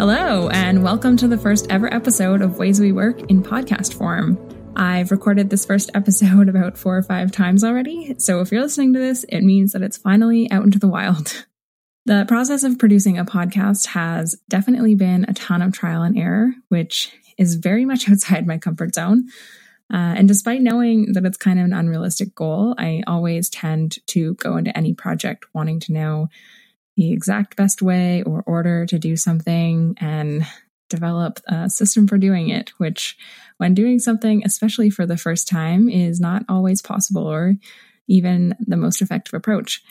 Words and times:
Hello, 0.00 0.48
and 0.48 0.82
welcome 0.82 1.18
to 1.18 1.28
the 1.28 1.36
first 1.36 1.66
ever 1.68 1.92
episode 1.92 2.40
of 2.40 2.56
Ways 2.56 2.80
We 2.80 2.90
Work 2.90 3.30
in 3.30 3.42
podcast 3.42 3.92
form. 3.92 4.38
I've 4.74 5.10
recorded 5.10 5.50
this 5.50 5.66
first 5.66 5.90
episode 5.94 6.48
about 6.48 6.78
four 6.78 6.96
or 6.96 7.02
five 7.02 7.32
times 7.32 7.62
already, 7.62 8.14
so 8.16 8.40
if 8.40 8.50
you're 8.50 8.62
listening 8.62 8.94
to 8.94 8.98
this, 8.98 9.24
it 9.24 9.42
means 9.42 9.72
that 9.72 9.82
it's 9.82 9.98
finally 9.98 10.50
out 10.50 10.64
into 10.64 10.78
the 10.78 10.88
wild. 10.88 11.44
The 12.06 12.24
process 12.26 12.64
of 12.64 12.78
producing 12.78 13.18
a 13.18 13.26
podcast 13.26 13.88
has 13.88 14.40
definitely 14.48 14.94
been 14.94 15.26
a 15.28 15.34
ton 15.34 15.60
of 15.60 15.74
trial 15.74 16.02
and 16.02 16.16
error, 16.16 16.54
which 16.70 17.12
is 17.36 17.56
very 17.56 17.84
much 17.84 18.08
outside 18.10 18.46
my 18.46 18.56
comfort 18.56 18.94
zone. 18.94 19.28
Uh, 19.92 20.16
and 20.16 20.26
despite 20.26 20.62
knowing 20.62 21.12
that 21.12 21.26
it's 21.26 21.36
kind 21.36 21.58
of 21.58 21.66
an 21.66 21.74
unrealistic 21.74 22.34
goal, 22.34 22.74
I 22.78 23.02
always 23.06 23.50
tend 23.50 23.98
to 24.06 24.32
go 24.36 24.56
into 24.56 24.74
any 24.74 24.94
project 24.94 25.44
wanting 25.52 25.78
to 25.80 25.92
know 25.92 26.28
the 26.96 27.12
exact 27.12 27.56
best 27.56 27.82
way 27.82 28.22
or 28.22 28.42
order 28.46 28.86
to 28.86 28.98
do 28.98 29.16
something 29.16 29.94
and 30.00 30.46
develop 30.88 31.40
a 31.46 31.70
system 31.70 32.06
for 32.06 32.18
doing 32.18 32.50
it, 32.50 32.70
which, 32.78 33.16
when 33.56 33.74
doing 33.74 33.98
something, 33.98 34.42
especially 34.44 34.90
for 34.90 35.06
the 35.06 35.16
first 35.16 35.48
time, 35.48 35.88
is 35.88 36.20
not 36.20 36.44
always 36.48 36.82
possible 36.82 37.26
or 37.26 37.54
even 38.08 38.54
the 38.60 38.76
most 38.76 39.00
effective 39.00 39.34
approach. 39.34 39.82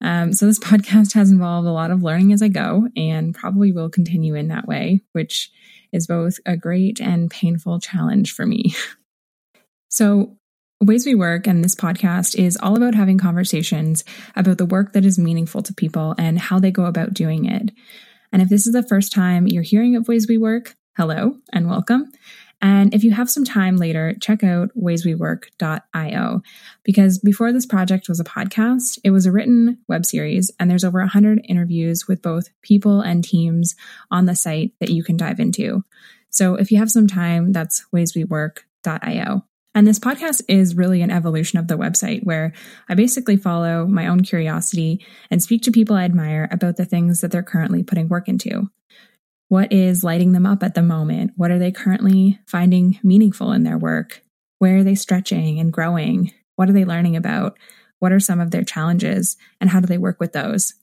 Um, 0.00 0.32
so, 0.32 0.46
this 0.46 0.58
podcast 0.70 1.14
has 1.14 1.30
involved 1.30 1.66
a 1.66 1.72
lot 1.72 1.90
of 1.90 2.02
learning 2.02 2.32
as 2.32 2.42
I 2.42 2.48
go 2.48 2.88
and 2.96 3.34
probably 3.34 3.72
will 3.72 3.88
continue 3.88 4.34
in 4.34 4.48
that 4.48 4.66
way, 4.66 5.02
which 5.12 5.50
is 5.92 6.06
both 6.06 6.38
a 6.44 6.56
great 6.56 7.00
and 7.00 7.30
painful 7.30 7.80
challenge 7.80 8.32
for 8.32 8.44
me. 8.44 8.74
so, 9.88 10.36
Ways 10.80 11.04
We 11.04 11.16
Work 11.16 11.48
and 11.48 11.64
this 11.64 11.74
podcast 11.74 12.36
is 12.36 12.56
all 12.56 12.76
about 12.76 12.94
having 12.94 13.18
conversations 13.18 14.04
about 14.36 14.58
the 14.58 14.64
work 14.64 14.92
that 14.92 15.04
is 15.04 15.18
meaningful 15.18 15.60
to 15.62 15.74
people 15.74 16.14
and 16.18 16.38
how 16.38 16.60
they 16.60 16.70
go 16.70 16.84
about 16.84 17.12
doing 17.12 17.46
it. 17.46 17.72
And 18.30 18.40
if 18.40 18.48
this 18.48 18.64
is 18.64 18.74
the 18.74 18.84
first 18.84 19.12
time 19.12 19.48
you're 19.48 19.64
hearing 19.64 19.96
of 19.96 20.06
Ways 20.06 20.28
We 20.28 20.38
Work, 20.38 20.76
hello 20.96 21.36
and 21.52 21.68
welcome. 21.68 22.12
And 22.62 22.94
if 22.94 23.02
you 23.02 23.10
have 23.10 23.28
some 23.28 23.44
time 23.44 23.76
later, 23.76 24.14
check 24.20 24.44
out 24.44 24.70
wayswework.io 24.76 26.42
because 26.84 27.18
before 27.18 27.52
this 27.52 27.66
project 27.66 28.08
was 28.08 28.20
a 28.20 28.24
podcast, 28.24 29.00
it 29.02 29.10
was 29.10 29.26
a 29.26 29.32
written 29.32 29.78
web 29.88 30.06
series 30.06 30.52
and 30.60 30.70
there's 30.70 30.84
over 30.84 31.00
100 31.00 31.44
interviews 31.48 32.06
with 32.06 32.22
both 32.22 32.50
people 32.62 33.00
and 33.00 33.24
teams 33.24 33.74
on 34.12 34.26
the 34.26 34.36
site 34.36 34.74
that 34.78 34.90
you 34.90 35.02
can 35.02 35.16
dive 35.16 35.40
into. 35.40 35.82
So 36.30 36.54
if 36.54 36.70
you 36.70 36.78
have 36.78 36.90
some 36.92 37.08
time, 37.08 37.50
that's 37.50 37.84
wayswework.io. 37.92 39.42
And 39.78 39.86
this 39.86 40.00
podcast 40.00 40.42
is 40.48 40.74
really 40.74 41.02
an 41.02 41.12
evolution 41.12 41.56
of 41.56 41.68
the 41.68 41.78
website 41.78 42.24
where 42.24 42.52
I 42.88 42.96
basically 42.96 43.36
follow 43.36 43.86
my 43.86 44.08
own 44.08 44.22
curiosity 44.22 45.06
and 45.30 45.40
speak 45.40 45.62
to 45.62 45.70
people 45.70 45.94
I 45.94 46.02
admire 46.02 46.48
about 46.50 46.74
the 46.74 46.84
things 46.84 47.20
that 47.20 47.30
they're 47.30 47.44
currently 47.44 47.84
putting 47.84 48.08
work 48.08 48.28
into. 48.28 48.72
What 49.46 49.72
is 49.72 50.02
lighting 50.02 50.32
them 50.32 50.46
up 50.46 50.64
at 50.64 50.74
the 50.74 50.82
moment? 50.82 51.34
What 51.36 51.52
are 51.52 51.60
they 51.60 51.70
currently 51.70 52.40
finding 52.44 52.98
meaningful 53.04 53.52
in 53.52 53.62
their 53.62 53.78
work? 53.78 54.20
Where 54.58 54.78
are 54.78 54.82
they 54.82 54.96
stretching 54.96 55.60
and 55.60 55.72
growing? 55.72 56.32
What 56.56 56.68
are 56.68 56.72
they 56.72 56.84
learning 56.84 57.14
about? 57.14 57.56
What 58.00 58.10
are 58.10 58.18
some 58.18 58.40
of 58.40 58.50
their 58.50 58.64
challenges? 58.64 59.36
And 59.60 59.70
how 59.70 59.78
do 59.78 59.86
they 59.86 59.96
work 59.96 60.18
with 60.18 60.32
those? 60.32 60.74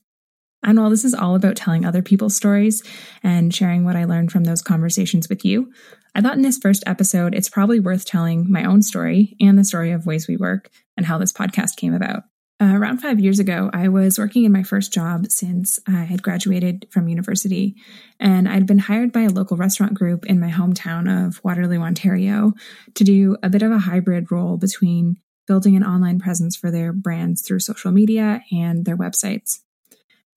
And 0.63 0.79
while 0.79 0.89
this 0.89 1.03
is 1.03 1.13
all 1.13 1.35
about 1.35 1.57
telling 1.57 1.85
other 1.85 2.01
people's 2.01 2.37
stories 2.37 2.81
and 3.21 3.53
sharing 3.53 3.83
what 3.83 3.97
I 3.97 4.05
learned 4.05 4.31
from 4.31 4.45
those 4.45 4.61
conversations 4.61 5.27
with 5.27 5.43
you, 5.43 5.73
I 6.15 6.21
thought 6.21 6.37
in 6.37 6.43
this 6.43 6.57
first 6.57 6.81
episode, 6.87 7.35
it's 7.35 7.49
probably 7.49 7.81
worth 7.81 8.05
telling 8.05 8.49
my 8.49 8.63
own 8.63 8.81
story 8.81 9.35
and 9.41 9.59
the 9.59 9.65
story 9.65 9.91
of 9.91 10.05
Ways 10.05 10.29
We 10.29 10.37
Work 10.37 10.69
and 10.95 11.05
how 11.05 11.17
this 11.17 11.33
podcast 11.33 11.75
came 11.75 11.93
about. 11.93 12.23
Uh, 12.61 12.71
around 12.73 12.99
five 12.99 13.19
years 13.19 13.39
ago, 13.39 13.69
I 13.73 13.89
was 13.89 14.17
working 14.17 14.45
in 14.45 14.53
my 14.53 14.63
first 14.63 14.93
job 14.93 15.25
since 15.27 15.77
I 15.85 16.05
had 16.05 16.23
graduated 16.23 16.87
from 16.89 17.09
university, 17.09 17.75
and 18.17 18.47
I'd 18.47 18.65
been 18.65 18.79
hired 18.79 19.11
by 19.11 19.23
a 19.23 19.29
local 19.29 19.57
restaurant 19.57 19.93
group 19.93 20.25
in 20.25 20.39
my 20.39 20.49
hometown 20.49 21.27
of 21.27 21.43
Waterloo, 21.43 21.81
Ontario, 21.81 22.53
to 22.93 23.03
do 23.03 23.35
a 23.43 23.49
bit 23.49 23.61
of 23.61 23.73
a 23.73 23.79
hybrid 23.79 24.31
role 24.31 24.55
between 24.55 25.17
building 25.47 25.75
an 25.75 25.83
online 25.83 26.19
presence 26.19 26.55
for 26.55 26.71
their 26.71 26.93
brands 26.93 27.41
through 27.41 27.59
social 27.59 27.91
media 27.91 28.41
and 28.53 28.85
their 28.85 28.95
websites. 28.95 29.59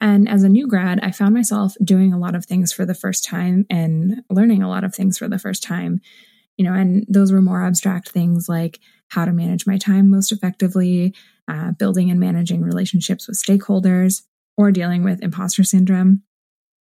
And 0.01 0.29
as 0.29 0.45
a 0.45 0.49
new 0.49 0.67
grad, 0.69 1.01
I 1.03 1.11
found 1.11 1.35
myself 1.35 1.75
doing 1.83 2.13
a 2.13 2.19
lot 2.19 2.35
of 2.35 2.45
things 2.45 2.73
for 2.73 2.87
the 2.87 2.95
first 2.95 3.25
time 3.25 3.67
and 3.69 4.23
learning 4.31 4.63
a 4.63 4.69
lot 4.69 4.85
of 4.85 4.95
things 4.95 5.19
for 5.19 5.29
the 5.29 5.39
first 5.39 5.63
time. 5.63 6.01
You 6.57 6.65
know, 6.65 6.75
and 6.75 7.05
those 7.09 7.33
were 7.33 7.43
more 7.43 7.65
abstract 7.65 8.09
things 8.09 8.49
like 8.49 8.81
how 9.09 9.25
to 9.25 9.33
manage 9.33 9.67
my 9.67 9.79
time 9.79 10.11
most 10.11 10.33
effectively, 10.33 11.15
uh, 11.49 11.73
building 11.73 12.11
and 12.11 12.21
managing 12.21 12.63
relationships 12.63 13.27
with 13.27 13.41
stakeholders, 13.43 14.23
or 14.57 14.71
dealing 14.71 15.03
with 15.03 15.23
imposter 15.23 15.65
syndrome. 15.65 16.23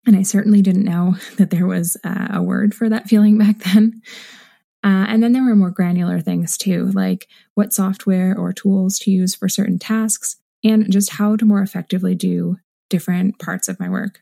And 0.05 0.15
I 0.15 0.21
certainly 0.23 0.61
didn't 0.61 0.85
know 0.85 1.15
that 1.37 1.49
there 1.49 1.67
was 1.67 1.97
uh, 2.03 2.27
a 2.31 2.41
word 2.41 2.73
for 2.73 2.89
that 2.89 3.07
feeling 3.09 3.37
back 3.37 3.59
then. 3.59 4.01
Uh, 4.83 5.05
and 5.07 5.23
then 5.23 5.31
there 5.31 5.43
were 5.43 5.55
more 5.55 5.71
granular 5.71 6.19
things 6.19 6.57
too, 6.57 6.91
like 6.91 7.27
what 7.53 7.73
software 7.73 8.37
or 8.37 8.51
tools 8.51 8.99
to 8.99 9.11
use 9.11 9.33
for 9.33 9.47
certain 9.47 9.79
tasks, 9.79 10.35
and 10.63 10.91
just 10.91 11.11
how 11.11 11.35
to 11.35 11.45
more 11.45 11.61
effectively 11.61 12.15
do 12.15 12.57
different 12.93 13.39
parts 13.39 13.67
of 13.67 13.79
my 13.79 13.89
work. 13.89 14.21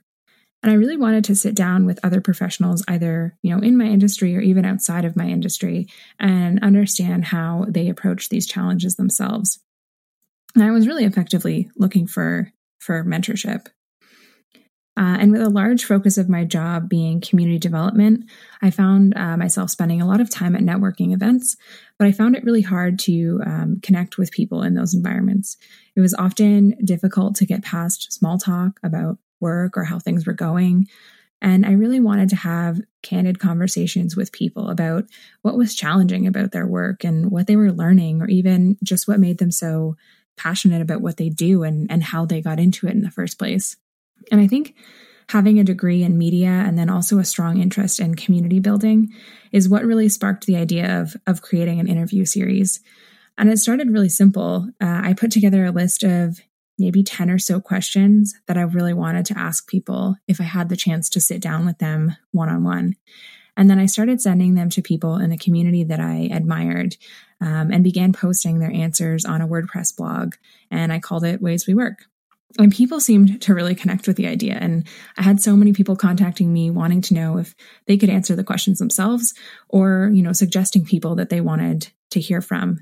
And 0.64 0.72
I 0.72 0.76
really 0.76 0.96
wanted 0.96 1.26
to 1.26 1.36
sit 1.36 1.56
down 1.56 1.86
with 1.86 2.00
other 2.06 2.22
professionals, 2.22 2.86
either, 2.88 3.36
you 3.42 3.54
know, 3.54 3.62
in 3.62 3.78
my 3.78 3.84
industry 3.84 4.38
or 4.38 4.40
even 4.40 4.64
outside 4.64 5.04
of 5.04 5.18
my 5.18 5.28
industry, 5.28 5.88
and 6.18 6.64
understand 6.64 7.26
how 7.26 7.66
they 7.68 7.90
approach 7.90 8.30
these 8.30 8.48
challenges 8.48 8.96
themselves. 8.96 9.60
And 10.56 10.64
I 10.64 10.72
was 10.72 10.88
really 10.88 11.04
effectively 11.04 11.70
looking 11.76 12.08
for 12.08 12.50
for 12.80 13.04
mentorship. 13.04 13.68
Uh, 14.98 15.18
and 15.20 15.32
with 15.32 15.42
a 15.42 15.50
large 15.50 15.86
focus 15.86 16.18
of 16.18 16.28
my 16.28 16.44
job 16.44 16.90
being 16.90 17.22
community 17.22 17.58
development, 17.58 18.30
I 18.62 18.72
found 18.72 19.16
uh, 19.16 19.38
myself 19.38 19.70
spending 19.70 20.02
a 20.02 20.06
lot 20.06 20.20
of 20.20 20.30
time 20.30 20.54
at 20.56 20.64
networking 20.64 21.14
events, 21.14 21.56
but 21.98 22.08
I 22.08 22.12
found 22.12 22.36
it 22.36 22.44
really 22.44 22.62
hard 22.62 23.00
to 23.00 23.42
um, 23.46 23.80
connect 23.82 24.18
with 24.18 24.32
people 24.32 24.64
in 24.64 24.74
those 24.74 24.94
environments. 24.94 25.56
It 25.96 26.02
was 26.02 26.14
often 26.14 26.76
difficult 26.84 27.36
to 27.38 27.46
get 27.46 27.64
past 27.64 28.12
small 28.12 28.38
talk 28.38 28.80
about 28.84 29.18
work 29.40 29.78
or 29.78 29.86
how 29.86 29.98
things 29.98 30.26
were 30.26 30.34
going. 30.34 30.88
And 31.42 31.66
I 31.66 31.72
really 31.72 32.00
wanted 32.00 32.30
to 32.30 32.36
have 32.36 32.82
candid 33.02 33.40
conversations 33.40 34.16
with 34.16 34.32
people 34.32 34.70
about 34.70 35.06
what 35.42 35.58
was 35.58 35.74
challenging 35.74 36.28
about 36.28 36.52
their 36.52 36.68
work 36.68 37.04
and 37.04 37.32
what 37.32 37.48
they 37.48 37.56
were 37.56 37.72
learning, 37.72 38.22
or 38.22 38.28
even 38.28 38.78
just 38.84 39.08
what 39.08 39.20
made 39.20 39.40
them 39.40 39.52
so 39.52 39.96
passionate 40.38 40.82
about 40.82 41.02
what 41.02 41.18
they 41.18 41.30
do 41.30 41.64
and, 41.64 41.90
and 41.90 42.04
how 42.04 42.26
they 42.26 42.42
got 42.42 42.60
into 42.60 42.88
it 42.88 42.94
in 42.94 43.02
the 43.02 43.10
first 43.10 43.40
place. 43.40 43.78
And 44.32 44.42
I 44.42 44.48
think 44.48 44.76
having 45.30 45.60
a 45.60 45.64
degree 45.64 46.04
in 46.04 46.18
media 46.18 46.50
and 46.50 46.78
then 46.78 46.90
also 46.90 47.18
a 47.18 47.26
strong 47.26 47.62
interest 47.62 48.00
in 48.00 48.16
community 48.16 48.60
building 48.60 49.10
is 49.52 49.70
what 49.70 49.86
really 49.86 50.10
sparked 50.10 50.46
the 50.46 50.58
idea 50.58 51.02
of, 51.02 51.16
of 51.26 51.42
creating 51.42 51.80
an 51.80 51.88
interview 51.88 52.26
series. 52.26 52.82
And 53.38 53.50
it 53.50 53.58
started 53.58 53.92
really 53.92 54.10
simple. 54.10 54.70
Uh, 54.82 55.02
I 55.04 55.14
put 55.14 55.32
together 55.32 55.66
a 55.66 55.72
list 55.72 56.04
of 56.04 56.40
maybe 56.78 57.04
10 57.04 57.30
or 57.30 57.40
so 57.40 57.62
questions 57.62 58.34
that 58.48 58.58
I 58.58 58.62
really 58.62 58.94
wanted 58.94 59.26
to 59.28 59.38
ask 59.38 59.70
people 59.70 60.16
if 60.28 60.42
I 60.42 60.46
had 60.46 60.68
the 60.68 60.76
chance 60.76 61.10
to 61.12 61.22
sit 61.22 61.42
down 61.42 61.66
with 61.66 61.78
them 61.78 62.16
one 62.32 62.50
on 62.50 62.64
one. 62.64 62.96
And 63.56 63.70
then 63.70 63.80
I 63.80 63.86
started 63.86 64.22
sending 64.22 64.56
them 64.56 64.70
to 64.72 64.82
people 64.82 65.18
in 65.18 65.30
the 65.30 65.38
community 65.38 65.84
that 65.84 66.00
I 66.00 66.30
admired 66.32 66.96
um, 67.40 67.72
and 67.72 67.84
began 67.84 68.14
posting 68.14 68.60
their 68.60 68.72
answers 68.72 69.26
on 69.26 69.42
a 69.42 69.48
WordPress 69.48 69.96
blog. 69.96 70.36
And 70.70 70.92
I 70.92 71.00
called 71.00 71.24
it 71.24 71.42
Ways 71.42 71.68
We 71.68 71.74
Work. 71.74 72.06
And 72.60 72.72
people 72.72 73.00
seemed 73.00 73.42
to 73.44 73.54
really 73.54 73.76
connect 73.76 74.08
with 74.08 74.18
the 74.18 74.28
idea. 74.28 74.54
And 74.54 74.88
I 75.18 75.24
had 75.24 75.42
so 75.42 75.56
many 75.56 75.74
people 75.74 75.96
contacting 75.96 76.52
me 76.52 76.70
wanting 76.70 77.02
to 77.04 77.14
know 77.14 77.38
if 77.38 77.56
they 77.88 77.98
could 77.98 78.10
answer 78.10 78.36
the 78.36 78.44
questions 78.44 78.80
themselves 78.80 79.34
or, 79.70 80.12
you 80.14 80.22
know, 80.22 80.34
suggesting 80.34 80.86
people 80.86 81.16
that 81.16 81.30
they 81.30 81.42
wanted 81.42 81.92
to 82.12 82.20
hear 82.20 82.42
from. 82.42 82.80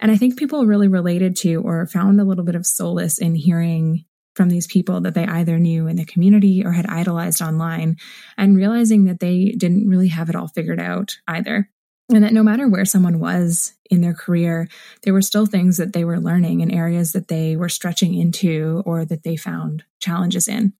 And 0.00 0.10
I 0.10 0.16
think 0.16 0.38
people 0.38 0.66
really 0.66 0.88
related 0.88 1.36
to 1.36 1.56
or 1.56 1.86
found 1.86 2.20
a 2.20 2.24
little 2.24 2.44
bit 2.44 2.54
of 2.54 2.66
solace 2.66 3.18
in 3.18 3.34
hearing 3.34 4.04
from 4.34 4.50
these 4.50 4.66
people 4.66 5.00
that 5.00 5.14
they 5.14 5.24
either 5.24 5.58
knew 5.58 5.86
in 5.86 5.96
the 5.96 6.04
community 6.04 6.62
or 6.64 6.72
had 6.72 6.86
idolized 6.86 7.40
online 7.40 7.96
and 8.36 8.56
realizing 8.56 9.04
that 9.04 9.18
they 9.18 9.54
didn't 9.56 9.88
really 9.88 10.08
have 10.08 10.28
it 10.28 10.36
all 10.36 10.48
figured 10.48 10.78
out 10.78 11.16
either. 11.26 11.70
And 12.08 12.22
that 12.22 12.32
no 12.32 12.42
matter 12.42 12.68
where 12.68 12.84
someone 12.84 13.18
was 13.18 13.72
in 13.90 14.00
their 14.00 14.14
career, 14.14 14.68
there 15.02 15.12
were 15.12 15.22
still 15.22 15.46
things 15.46 15.76
that 15.78 15.92
they 15.92 16.04
were 16.04 16.20
learning 16.20 16.60
in 16.60 16.70
areas 16.70 17.12
that 17.12 17.28
they 17.28 17.56
were 17.56 17.68
stretching 17.68 18.14
into 18.14 18.82
or 18.86 19.04
that 19.04 19.24
they 19.24 19.36
found 19.36 19.84
challenges 20.00 20.46
in. 20.46 20.72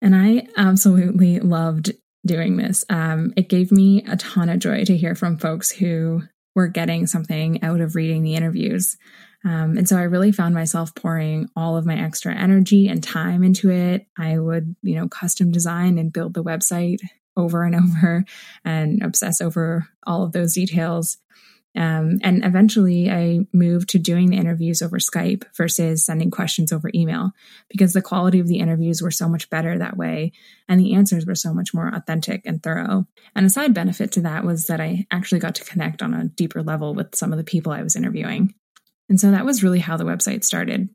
And 0.00 0.14
I 0.14 0.46
absolutely 0.56 1.40
loved 1.40 1.92
doing 2.24 2.56
this. 2.56 2.84
Um, 2.88 3.32
it 3.36 3.48
gave 3.48 3.72
me 3.72 4.04
a 4.06 4.16
ton 4.16 4.48
of 4.48 4.60
joy 4.60 4.84
to 4.84 4.96
hear 4.96 5.14
from 5.14 5.38
folks 5.38 5.70
who 5.70 6.22
were 6.54 6.68
getting 6.68 7.06
something 7.06 7.62
out 7.62 7.80
of 7.80 7.96
reading 7.96 8.22
the 8.22 8.34
interviews. 8.34 8.96
Um, 9.44 9.78
and 9.78 9.88
so 9.88 9.96
I 9.96 10.02
really 10.02 10.32
found 10.32 10.54
myself 10.54 10.94
pouring 10.94 11.48
all 11.56 11.76
of 11.76 11.86
my 11.86 11.96
extra 11.96 12.34
energy 12.34 12.88
and 12.88 13.02
time 13.02 13.42
into 13.42 13.70
it. 13.70 14.06
I 14.16 14.38
would, 14.38 14.74
you 14.82 14.96
know, 14.96 15.08
custom 15.08 15.52
design 15.52 15.98
and 15.98 16.12
build 16.12 16.34
the 16.34 16.42
website 16.42 16.98
over 17.38 17.64
and 17.64 17.74
over 17.76 18.24
and 18.64 19.02
obsess 19.02 19.40
over 19.40 19.88
all 20.06 20.22
of 20.24 20.32
those 20.32 20.54
details. 20.54 21.16
Um, 21.76 22.18
and 22.24 22.44
eventually 22.44 23.08
I 23.10 23.40
moved 23.52 23.90
to 23.90 23.98
doing 23.98 24.30
the 24.30 24.36
interviews 24.36 24.82
over 24.82 24.98
Skype 24.98 25.44
versus 25.56 26.04
sending 26.04 26.30
questions 26.30 26.72
over 26.72 26.90
email 26.92 27.30
because 27.68 27.92
the 27.92 28.02
quality 28.02 28.40
of 28.40 28.48
the 28.48 28.58
interviews 28.58 29.00
were 29.00 29.12
so 29.12 29.28
much 29.28 29.48
better 29.48 29.78
that 29.78 29.96
way. 29.96 30.32
And 30.68 30.80
the 30.80 30.94
answers 30.94 31.24
were 31.24 31.36
so 31.36 31.54
much 31.54 31.72
more 31.72 31.88
authentic 31.94 32.42
and 32.44 32.60
thorough. 32.62 33.06
And 33.36 33.46
a 33.46 33.50
side 33.50 33.74
benefit 33.74 34.10
to 34.12 34.22
that 34.22 34.44
was 34.44 34.66
that 34.66 34.80
I 34.80 35.06
actually 35.12 35.38
got 35.38 35.54
to 35.56 35.64
connect 35.64 36.02
on 36.02 36.14
a 36.14 36.24
deeper 36.24 36.62
level 36.62 36.94
with 36.94 37.14
some 37.14 37.32
of 37.32 37.38
the 37.38 37.44
people 37.44 37.70
I 37.70 37.82
was 37.82 37.96
interviewing. 37.96 38.54
And 39.08 39.20
so 39.20 39.30
that 39.30 39.44
was 39.44 39.62
really 39.62 39.78
how 39.78 39.96
the 39.96 40.04
website 40.04 40.44
started. 40.44 40.88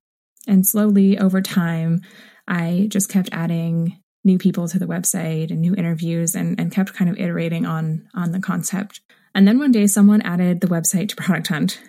And 0.48 0.68
slowly 0.68 1.18
over 1.18 1.42
time, 1.42 2.02
I 2.48 2.88
just 2.90 3.10
kept 3.10 3.30
adding 3.32 4.03
new 4.24 4.38
people 4.38 4.68
to 4.68 4.80
the 4.80 4.86
website 4.86 5.52
and 5.52 5.60
new 5.60 5.76
interviews 5.76 6.36
and, 6.36 6.60
and 6.60 6.72
kept 6.72 6.94
kind 6.94 7.10
of 7.10 7.18
iterating 7.18 7.66
on 7.66 8.08
on 8.14 8.32
the 8.32 8.40
concept. 8.40 9.02
And 9.36 9.48
then 9.48 9.60
one 9.60 9.72
day 9.72 9.88
someone 9.88 10.22
added 10.22 10.62
the 10.62 10.68
website 10.68 11.10
to 11.10 11.16
Product 11.16 11.48
Hunt. 11.48 11.82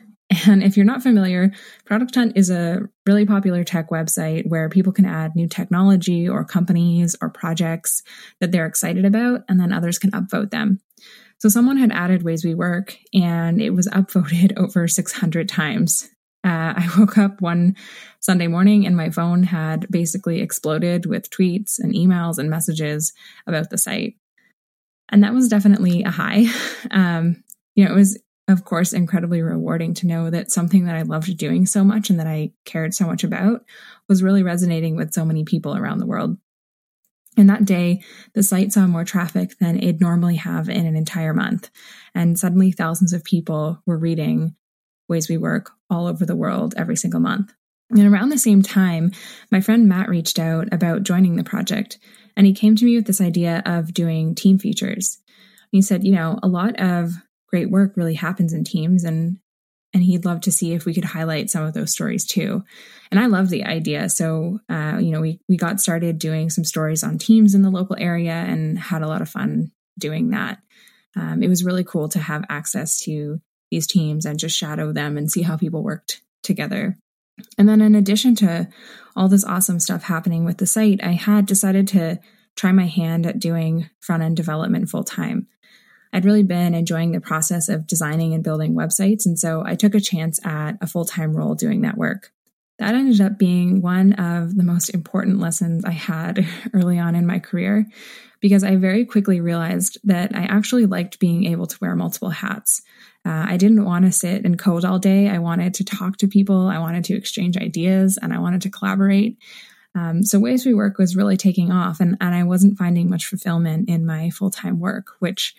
And 0.47 0.63
if 0.63 0.77
you're 0.77 0.87
not 0.87 1.03
familiar, 1.03 1.53
Product 1.85 2.15
Hunt 2.15 2.33
is 2.37 2.51
a 2.51 2.81
really 3.07 3.27
popular 3.27 3.63
tech 3.63 3.91
website 3.91 4.49
where 4.49 4.71
people 4.71 4.93
can 4.93 5.05
add 5.05 5.37
new 5.37 5.47
technology 5.47 6.29
or 6.29 6.45
companies 6.45 7.15
or 7.21 7.29
projects 7.29 8.03
that 8.41 8.51
they're 8.51 8.67
excited 8.67 9.05
about, 9.05 9.43
and 9.49 9.61
then 9.61 9.73
others 9.73 9.99
can 9.99 10.11
upvote 10.13 10.51
them. 10.51 10.81
So 11.39 11.51
someone 11.51 11.77
had 11.77 11.93
added 11.93 12.23
Ways 12.23 12.45
We 12.45 12.55
Work, 12.55 12.97
and 13.13 13.61
it 13.61 13.71
was 13.71 13.87
upvoted 13.89 14.57
over 14.57 14.89
600 14.89 15.49
times. 15.49 16.09
Uh, 16.45 16.75
I 16.77 16.89
woke 16.99 17.19
up 17.19 17.41
one 17.41 17.77
Sunday 18.21 18.47
morning 18.47 18.87
and 18.87 18.97
my 18.97 19.11
phone 19.11 19.43
had 19.43 19.87
basically 19.91 20.41
exploded 20.41 21.07
with 21.07 21.31
tweets 21.31 21.79
and 21.79 21.95
emails 21.95 22.39
and 22.39 22.51
messages 22.51 23.13
about 23.47 23.71
the 23.71 23.79
site. 23.79 24.17
And 25.09 25.23
that 25.25 25.35
was 25.35 25.49
definitely 25.49 26.03
a 26.05 26.11
high. 26.11 26.47
Um, 26.91 27.43
you 27.75 27.85
know, 27.85 27.93
it 27.93 27.97
was, 27.97 28.21
of 28.47 28.65
course, 28.65 28.93
incredibly 28.93 29.41
rewarding 29.41 29.95
to 29.95 30.07
know 30.07 30.31
that 30.31 30.53
something 30.53 30.85
that 30.85 30.95
I 30.95 31.03
loved 31.03 31.37
doing 31.39 31.67
so 31.67 31.83
much 31.83 32.11
and 32.11 32.21
that 32.21 32.27
I 32.27 32.53
cared 32.67 32.95
so 32.95 33.07
much 33.07 33.25
about 33.25 33.65
was 34.09 34.23
really 34.23 34.43
resonating 34.43 34.95
with 34.95 35.15
so 35.15 35.25
many 35.25 35.45
people 35.45 35.75
around 35.77 35.99
the 35.99 36.07
world. 36.07 36.37
And 37.37 37.51
that 37.51 37.65
day, 37.65 38.03
the 38.35 38.43
site 38.43 38.73
saw 38.73 38.87
more 38.87 39.05
traffic 39.05 39.59
than 39.59 39.79
it'd 39.79 40.01
normally 40.01 40.37
have 40.37 40.69
in 40.69 40.87
an 40.87 40.95
entire 40.95 41.35
month. 41.35 41.71
And 42.15 42.39
suddenly, 42.39 42.71
thousands 42.71 43.13
of 43.13 43.25
people 43.25 43.83
were 43.87 43.99
reading 43.99 44.55
Ways 45.09 45.29
We 45.29 45.37
Work 45.37 45.73
all 45.95 46.07
over 46.07 46.27
the 46.27 46.37
world 46.37 46.75
every 46.77 46.97
single 46.97 47.21
month. 47.21 47.53
And 47.91 48.07
around 48.07 48.31
the 48.31 48.39
same 48.39 48.63
time, 48.63 49.13
my 49.51 49.61
friend 49.61 49.89
Matt 49.89 50.09
reached 50.09 50.39
out 50.39 50.73
about 50.73 51.05
joining 51.05 51.37
the 51.37 51.45
project, 51.45 51.99
and 52.37 52.47
he 52.47 52.53
came 52.53 52.77
to 52.77 52.85
me 52.85 52.97
with 52.97 53.07
this 53.07 53.21
idea 53.21 53.63
of 53.65 53.95
doing 53.95 54.35
team 54.35 54.59
features. 54.59 55.19
He 55.71 55.83
said, 55.83 56.05
you 56.05 56.13
know, 56.13 56.39
a 56.43 56.49
lot 56.49 56.81
of 56.81 57.13
great 57.49 57.71
work 57.71 57.97
really 57.97 58.15
happens 58.15 58.53
in 58.53 58.65
teams, 58.65 59.05
and 59.05 59.39
and 59.93 60.03
he'd 60.03 60.25
love 60.25 60.41
to 60.41 60.51
see 60.51 60.73
if 60.73 60.85
we 60.85 60.93
could 60.93 61.05
highlight 61.05 61.51
some 61.51 61.65
of 61.65 61.73
those 61.73 61.93
stories 61.93 62.27
too. 62.27 62.65
And 63.13 63.21
I 63.21 63.27
love 63.27 63.49
the 63.49 63.65
idea. 63.65 64.09
So, 64.09 64.59
uh, 64.69 64.99
you 65.01 65.13
know, 65.13 65.21
we 65.21 65.41
we 65.49 65.57
got 65.57 65.81
started 65.81 66.19
doing 66.19 66.51
some 66.51 66.65
stories 66.65 67.05
on 67.05 67.19
teams 67.19 67.55
in 67.55 67.63
the 67.63 67.71
local 67.71 67.97
area 67.99 68.33
and 68.33 68.77
had 68.77 69.03
a 69.03 69.07
lot 69.07 69.23
of 69.23 69.29
fun 69.29 69.71
doing 69.97 70.31
that. 70.31 70.59
Um, 71.17 71.45
it 71.45 71.49
was 71.49 71.65
really 71.65 71.85
cool 71.85 72.09
to 72.09 72.19
have 72.19 72.45
access 72.49 72.99
to 73.05 73.41
these 73.75 73.87
teams 73.89 74.25
and 74.25 74.39
just 74.39 74.57
shadow 74.57 74.93
them 74.93 75.19
and 75.19 75.31
see 75.31 75.43
how 75.43 75.57
people 75.57 75.83
worked 75.83 76.21
together. 76.45 76.97
And 77.59 77.69
then, 77.69 77.81
in 77.81 77.97
addition 77.97 78.37
to 78.37 78.69
all 79.17 79.29
this 79.29 79.45
awesome 79.45 79.81
stuff 79.81 80.05
happening 80.05 80.45
with 80.45 80.59
the 80.59 80.67
site, 80.67 81.03
I 81.03 81.13
had 81.13 81.47
decided 81.47 81.89
to 81.89 82.21
try 82.55 82.71
my 82.71 82.87
hand 82.87 83.27
at 83.27 83.41
doing 83.41 83.91
front 84.01 84.23
end 84.23 84.37
development 84.37 84.89
full 84.89 85.03
time. 85.03 85.49
I'd 86.13 86.25
really 86.25 86.45
been 86.45 86.75
enjoying 86.75 87.11
the 87.11 87.21
process 87.21 87.69
of 87.69 87.89
designing 87.89 88.35
and 88.35 88.45
building 88.45 88.75
websites, 88.75 89.27
and 89.27 89.37
so 89.37 89.65
I 89.67 89.75
took 89.75 89.97
a 89.97 90.01
chance 90.01 90.39
at 90.47 90.77
a 90.81 90.87
full 90.87 91.05
time 91.05 91.37
role 91.37 91.57
doing 91.57 91.81
that 91.81 91.99
work. 91.99 92.31
That 92.79 92.95
ended 92.95 93.21
up 93.21 93.39
being 93.39 93.83
one 93.83 94.13
of 94.15 94.57
the 94.57 94.63
most 94.63 94.91
important 94.91 95.41
lessons 95.41 95.85
I 95.85 95.93
had 95.93 96.47
early 96.73 97.01
on 97.01 97.17
in 97.17 97.27
my 97.27 97.41
career 97.41 97.87
because 98.41 98.63
I 98.63 98.77
very 98.77 99.07
quickly 99.07 99.41
realized 99.41 99.99
that 100.05 100.37
I 100.37 100.43
actually 100.43 100.87
liked 100.87 101.19
being 101.19 101.47
able 101.47 101.67
to 101.67 101.79
wear 101.81 101.97
multiple 101.97 102.31
hats. 102.31 102.83
Uh, 103.27 103.47
I 103.49 103.57
didn't 103.57 103.85
want 103.85 104.05
to 104.05 104.13
sit 104.13 104.45
and 104.45 104.59
code 104.59 104.85
all 104.85 104.99
day. 104.99 105.29
I 105.29 105.39
wanted 105.39 105.75
to 105.75 105.85
talk 105.85 106.19
to 106.19 106.29
people. 106.29 106.69
I 106.69 106.79
wanted 106.79 107.05
to 107.05 107.17
exchange 107.17 107.57
ideas 107.57 108.19
and 108.21 108.35
I 108.35 108.39
wanted 108.39 108.63
to 108.63 108.71
collaborate. 108.71 109.39
Um, 109.95 110.23
so 110.23 110.39
Ways 110.41 110.67
We 110.67 110.75
Work 110.75 110.99
was 110.99 111.17
really 111.17 111.37
taking 111.37 111.71
off, 111.71 112.01
and, 112.01 112.17
and 112.21 112.35
I 112.35 112.43
wasn't 112.43 112.79
finding 112.79 113.09
much 113.09 113.27
fulfillment 113.27 113.89
in 113.89 114.05
my 114.05 114.31
full 114.31 114.51
time 114.51 114.81
work, 114.81 115.07
which 115.21 115.55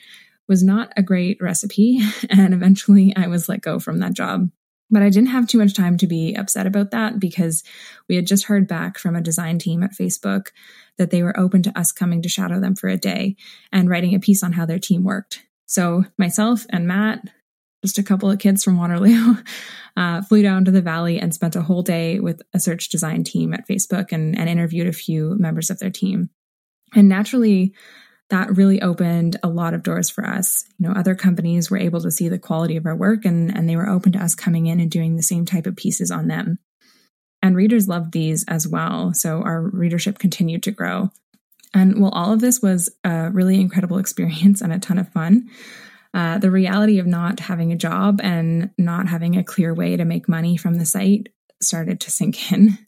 was 0.47 0.61
not 0.61 0.91
a 0.97 1.03
great 1.03 1.41
recipe. 1.41 2.01
And 2.29 2.53
eventually 2.53 3.15
I 3.15 3.27
was 3.27 3.49
let 3.49 3.61
go 3.61 3.79
from 3.79 3.99
that 3.99 4.13
job. 4.13 4.49
But 4.91 5.01
I 5.01 5.09
didn't 5.09 5.29
have 5.29 5.47
too 5.47 5.57
much 5.57 5.73
time 5.73 5.97
to 5.97 6.07
be 6.07 6.35
upset 6.35 6.67
about 6.67 6.91
that 6.91 7.19
because 7.19 7.63
we 8.07 8.15
had 8.15 8.27
just 8.27 8.45
heard 8.45 8.67
back 8.67 8.99
from 8.99 9.15
a 9.15 9.21
design 9.21 9.57
team 9.57 9.81
at 9.81 9.93
Facebook 9.93 10.47
that 10.97 11.09
they 11.09 11.23
were 11.23 11.37
open 11.39 11.63
to 11.63 11.77
us 11.77 11.91
coming 11.91 12.21
to 12.21 12.29
shadow 12.29 12.59
them 12.59 12.75
for 12.75 12.87
a 12.87 12.97
day 12.97 13.35
and 13.71 13.89
writing 13.89 14.13
a 14.13 14.19
piece 14.19 14.43
on 14.43 14.51
how 14.51 14.65
their 14.65 14.77
team 14.77 15.03
worked. 15.03 15.43
So 15.65 16.05
myself 16.17 16.67
and 16.69 16.87
Matt 16.87 17.21
just 17.85 17.99
a 17.99 18.03
couple 18.03 18.29
of 18.29 18.39
kids 18.39 18.63
from 18.63 18.77
Waterloo, 18.77 19.35
uh, 19.97 20.21
flew 20.23 20.41
down 20.41 20.65
to 20.65 20.71
the 20.71 20.81
valley 20.81 21.19
and 21.19 21.33
spent 21.33 21.55
a 21.55 21.61
whole 21.61 21.83
day 21.83 22.19
with 22.19 22.41
a 22.53 22.59
search 22.59 22.89
design 22.89 23.23
team 23.23 23.53
at 23.53 23.67
Facebook 23.67 24.11
and, 24.11 24.37
and 24.37 24.49
interviewed 24.49 24.87
a 24.87 24.93
few 24.93 25.35
members 25.37 25.69
of 25.69 25.79
their 25.79 25.91
team. 25.91 26.29
And 26.95 27.07
naturally, 27.07 27.73
that 28.29 28.55
really 28.55 28.81
opened 28.81 29.37
a 29.43 29.47
lot 29.47 29.73
of 29.73 29.83
doors 29.83 30.09
for 30.09 30.25
us. 30.25 30.65
You 30.79 30.87
know, 30.87 30.95
other 30.95 31.13
companies 31.13 31.69
were 31.69 31.77
able 31.77 32.01
to 32.01 32.11
see 32.11 32.27
the 32.27 32.39
quality 32.39 32.75
of 32.75 32.85
our 32.85 32.95
work 32.95 33.23
and, 33.25 33.55
and 33.55 33.69
they 33.69 33.75
were 33.75 33.87
open 33.87 34.13
to 34.13 34.23
us 34.23 34.33
coming 34.33 34.65
in 34.65 34.79
and 34.79 34.89
doing 34.89 35.15
the 35.15 35.23
same 35.23 35.45
type 35.45 35.67
of 35.67 35.75
pieces 35.75 36.09
on 36.09 36.27
them. 36.27 36.57
And 37.43 37.55
readers 37.55 37.87
loved 37.87 38.11
these 38.11 38.43
as 38.47 38.67
well. 38.67 39.13
So 39.13 39.43
our 39.43 39.61
readership 39.61 40.17
continued 40.17 40.63
to 40.63 40.71
grow. 40.71 41.11
And 41.75 42.01
while 42.01 42.11
all 42.11 42.33
of 42.33 42.41
this 42.41 42.61
was 42.61 42.89
a 43.03 43.29
really 43.29 43.59
incredible 43.61 43.97
experience 43.99 44.61
and 44.61 44.73
a 44.73 44.79
ton 44.79 44.97
of 44.97 45.09
fun, 45.09 45.49
uh, 46.15 46.37
the 46.37 46.49
reality 46.49 46.97
of 46.97 47.05
not 47.05 47.41
having 47.41 47.73
a 47.73 47.77
job 47.77 48.21
and 48.23 48.71
not 48.77 49.09
having 49.09 49.35
a 49.35 49.43
clear 49.43 49.73
way 49.73 49.97
to 49.97 50.05
make 50.05 50.29
money 50.29 50.55
from 50.55 50.75
the 50.75 50.85
site 50.85 51.27
started 51.61 51.99
to 51.99 52.09
sink 52.11 52.51
in. 52.51 52.79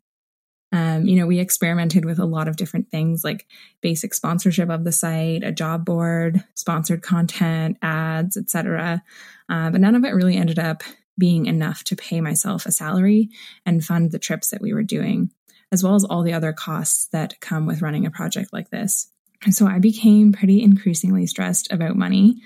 Um, 0.73 1.05
you 1.05 1.15
know, 1.15 1.25
we 1.25 1.39
experimented 1.39 2.03
with 2.03 2.19
a 2.19 2.25
lot 2.25 2.49
of 2.49 2.57
different 2.57 2.91
things 2.91 3.23
like 3.23 3.47
basic 3.79 4.13
sponsorship 4.13 4.69
of 4.69 4.83
the 4.83 4.91
site, 4.91 5.41
a 5.41 5.51
job 5.53 5.85
board, 5.85 6.43
sponsored 6.55 7.01
content, 7.01 7.77
ads, 7.81 8.35
etc. 8.35 9.01
Uh, 9.47 9.69
but 9.69 9.79
none 9.79 9.95
of 9.95 10.03
it 10.03 10.09
really 10.09 10.35
ended 10.35 10.59
up 10.59 10.83
being 11.17 11.45
enough 11.45 11.85
to 11.85 11.95
pay 11.95 12.19
myself 12.19 12.65
a 12.65 12.73
salary 12.73 13.29
and 13.65 13.85
fund 13.85 14.11
the 14.11 14.19
trips 14.19 14.49
that 14.49 14.59
we 14.59 14.73
were 14.73 14.83
doing, 14.83 15.31
as 15.71 15.85
well 15.85 15.95
as 15.95 16.03
all 16.03 16.21
the 16.21 16.33
other 16.33 16.51
costs 16.51 17.07
that 17.13 17.39
come 17.39 17.65
with 17.65 17.81
running 17.81 18.05
a 18.05 18.11
project 18.11 18.51
like 18.51 18.69
this. 18.69 19.09
And 19.45 19.55
so 19.55 19.67
I 19.67 19.79
became 19.79 20.33
pretty 20.33 20.61
increasingly 20.61 21.27
stressed 21.27 21.71
about 21.71 21.95
money. 21.95 22.41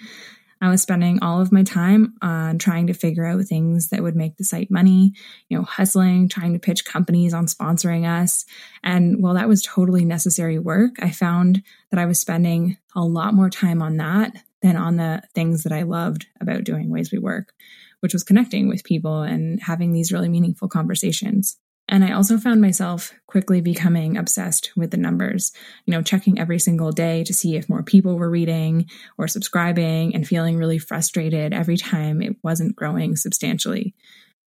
I 0.61 0.69
was 0.69 0.81
spending 0.81 1.23
all 1.23 1.41
of 1.41 1.51
my 1.51 1.63
time 1.63 2.13
on 2.21 2.59
trying 2.59 2.87
to 2.87 2.93
figure 2.93 3.25
out 3.25 3.43
things 3.45 3.89
that 3.89 4.03
would 4.03 4.15
make 4.15 4.37
the 4.37 4.43
site 4.43 4.69
money, 4.69 5.13
you 5.49 5.57
know, 5.57 5.63
hustling, 5.63 6.29
trying 6.29 6.53
to 6.53 6.59
pitch 6.59 6.85
companies 6.85 7.33
on 7.33 7.47
sponsoring 7.47 8.07
us. 8.07 8.45
And 8.83 9.21
while 9.21 9.33
that 9.33 9.49
was 9.49 9.63
totally 9.63 10.05
necessary 10.05 10.59
work, 10.59 10.95
I 11.01 11.09
found 11.09 11.63
that 11.89 11.99
I 11.99 12.05
was 12.05 12.19
spending 12.19 12.77
a 12.95 13.01
lot 13.01 13.33
more 13.33 13.49
time 13.49 13.81
on 13.81 13.97
that 13.97 14.35
than 14.61 14.77
on 14.77 14.97
the 14.97 15.23
things 15.33 15.63
that 15.63 15.73
I 15.73 15.81
loved 15.81 16.27
about 16.39 16.63
doing 16.63 16.91
Ways 16.91 17.11
We 17.11 17.17
Work, 17.17 17.53
which 18.01 18.13
was 18.13 18.23
connecting 18.23 18.67
with 18.67 18.83
people 18.83 19.23
and 19.23 19.59
having 19.63 19.91
these 19.91 20.11
really 20.11 20.29
meaningful 20.29 20.69
conversations. 20.69 21.57
And 21.91 22.05
I 22.05 22.13
also 22.13 22.37
found 22.37 22.61
myself 22.61 23.13
quickly 23.27 23.59
becoming 23.59 24.15
obsessed 24.15 24.71
with 24.77 24.91
the 24.91 24.97
numbers, 24.97 25.51
you 25.85 25.91
know, 25.91 26.01
checking 26.01 26.39
every 26.39 26.57
single 26.57 26.93
day 26.93 27.25
to 27.25 27.33
see 27.33 27.57
if 27.57 27.67
more 27.67 27.83
people 27.83 28.17
were 28.17 28.29
reading 28.29 28.89
or 29.17 29.27
subscribing 29.27 30.15
and 30.15 30.25
feeling 30.25 30.55
really 30.55 30.79
frustrated 30.79 31.53
every 31.53 31.75
time 31.75 32.21
it 32.21 32.37
wasn't 32.41 32.77
growing 32.77 33.17
substantially. 33.17 33.93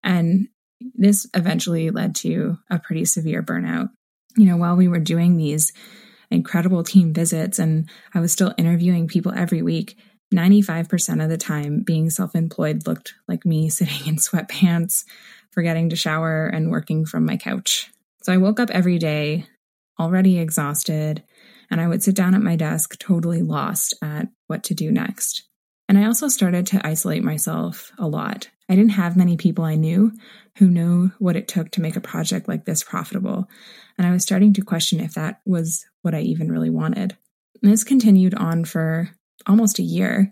And 0.06 0.48
this 0.96 1.28
eventually 1.34 1.90
led 1.90 2.16
to 2.16 2.58
a 2.70 2.80
pretty 2.80 3.04
severe 3.04 3.44
burnout. 3.44 3.90
You 4.38 4.46
know, 4.46 4.58
while 4.58 4.78
we 4.78 4.88
were 4.88 5.00
doing 5.00 5.36
these 5.36 5.74
incredible 6.32 6.84
team 6.84 7.14
visits 7.14 7.60
and 7.60 7.90
I 8.14 8.22
was 8.22 8.32
still 8.32 8.54
interviewing 8.58 9.08
people 9.10 9.34
every 9.36 9.62
week, 9.62 9.98
95% 10.34 11.22
of 11.22 11.30
the 11.30 11.38
time 11.38 11.82
being 11.82 12.10
self 12.10 12.36
employed 12.36 12.88
looked 12.88 13.16
like 13.28 13.46
me 13.46 13.70
sitting 13.70 14.08
in 14.08 14.16
sweatpants, 14.16 15.04
forgetting 15.54 15.90
to 15.90 15.96
shower, 15.96 16.48
and 16.48 16.72
working 16.72 17.06
from 17.06 17.26
my 17.26 17.38
couch. 17.38 17.90
So 18.24 18.34
I 18.34 18.38
woke 18.38 18.60
up 18.60 18.70
every 18.72 18.98
day 18.98 19.46
already 20.00 20.40
exhausted, 20.40 21.24
and 21.70 21.80
I 21.80 21.88
would 21.88 22.04
sit 22.04 22.16
down 22.16 22.36
at 22.36 22.42
my 22.42 22.56
desk 22.56 22.98
totally 23.00 23.42
lost 23.42 23.94
at 24.02 24.28
what 24.48 24.64
to 24.66 24.74
do 24.74 24.92
next. 24.92 25.44
And 25.88 25.98
I 25.98 26.06
also 26.06 26.28
started 26.28 26.66
to 26.68 26.86
isolate 26.86 27.24
myself 27.24 27.92
a 28.00 28.08
lot. 28.08 28.50
I 28.70 28.76
didn't 28.76 28.92
have 28.92 29.18
many 29.18 29.38
people 29.38 29.66
I 29.66 29.76
knew 29.76 30.12
who 30.58 30.70
knew 30.70 31.12
what 31.20 31.36
it 31.36 31.48
took 31.48 31.72
to 31.72 31.82
make 31.82 31.96
a 31.96 32.02
project 32.02 32.48
like 32.48 32.66
this 32.66 32.84
profitable, 32.84 33.48
and 33.98 34.08
I 34.08 34.12
was 34.12 34.24
starting 34.24 34.54
to 34.54 34.62
question 34.62 35.00
if 35.00 35.14
that 35.14 35.42
was 35.46 35.86
what 36.02 36.16
I 36.16 36.22
even 36.22 36.52
really 36.52 36.70
wanted. 36.70 37.18
And 37.62 37.72
this 37.72 37.84
continued 37.84 38.34
on 38.34 38.66
for 38.66 39.10
almost 39.48 39.80
a 39.80 39.84
year. 39.84 40.32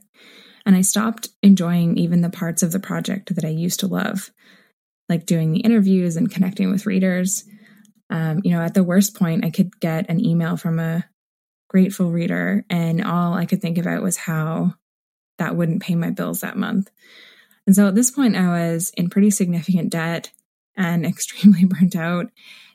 And 0.65 0.75
I 0.75 0.81
stopped 0.81 1.29
enjoying 1.41 1.97
even 1.97 2.21
the 2.21 2.29
parts 2.29 2.61
of 2.61 2.71
the 2.71 2.79
project 2.79 3.33
that 3.35 3.45
I 3.45 3.49
used 3.49 3.79
to 3.79 3.87
love, 3.87 4.31
like 5.11 5.25
doing 5.25 5.51
the 5.51 5.59
interviews 5.59 6.15
and 6.15 6.31
connecting 6.31 6.71
with 6.71 6.85
readers. 6.85 7.43
Um, 8.09 8.39
you 8.43 8.51
know, 8.51 8.61
at 8.61 8.73
the 8.73 8.83
worst 8.83 9.15
point, 9.15 9.43
I 9.45 9.49
could 9.49 9.77
get 9.79 10.09
an 10.09 10.23
email 10.23 10.55
from 10.55 10.79
a 10.79 11.05
grateful 11.67 12.11
reader, 12.11 12.65
and 12.69 13.03
all 13.03 13.33
I 13.33 13.45
could 13.45 13.61
think 13.61 13.77
about 13.77 14.01
was 14.01 14.15
how 14.15 14.73
that 15.37 15.55
wouldn't 15.55 15.81
pay 15.81 15.95
my 15.95 16.11
bills 16.11 16.41
that 16.41 16.57
month. 16.57 16.89
And 17.67 17.75
so 17.75 17.87
at 17.87 17.95
this 17.95 18.09
point, 18.09 18.37
I 18.37 18.47
was 18.47 18.91
in 18.95 19.09
pretty 19.09 19.31
significant 19.31 19.89
debt 19.91 20.31
and 20.77 21.05
extremely 21.05 21.65
burnt 21.65 21.95
out. 21.95 22.27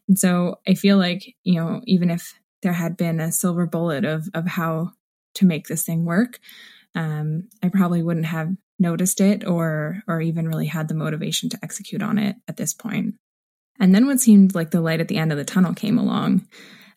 And 0.08 0.18
so 0.18 0.60
I 0.68 0.74
feel 0.74 0.98
like, 0.98 1.34
you 1.42 1.54
know, 1.54 1.80
even 1.84 2.10
if 2.10 2.38
there 2.62 2.74
had 2.74 2.96
been 2.96 3.18
a 3.18 3.32
silver 3.32 3.66
bullet 3.66 4.04
of, 4.04 4.28
of 4.34 4.46
how 4.46 4.92
to 5.36 5.46
make 5.46 5.68
this 5.68 5.84
thing 5.84 6.04
work, 6.04 6.38
um, 6.94 7.48
I 7.62 7.68
probably 7.68 8.02
wouldn't 8.02 8.26
have 8.26 8.54
noticed 8.78 9.20
it 9.20 9.46
or 9.46 10.02
or 10.06 10.20
even 10.20 10.48
really 10.48 10.66
had 10.66 10.88
the 10.88 10.94
motivation 10.94 11.48
to 11.50 11.58
execute 11.62 12.02
on 12.02 12.18
it 12.18 12.36
at 12.48 12.56
this 12.56 12.74
point. 12.74 13.14
And 13.78 13.94
then 13.94 14.06
what 14.06 14.20
seemed 14.20 14.54
like 14.54 14.70
the 14.70 14.80
light 14.80 15.00
at 15.00 15.08
the 15.08 15.18
end 15.18 15.32
of 15.32 15.38
the 15.38 15.44
tunnel 15.44 15.74
came 15.74 15.98
along. 15.98 16.46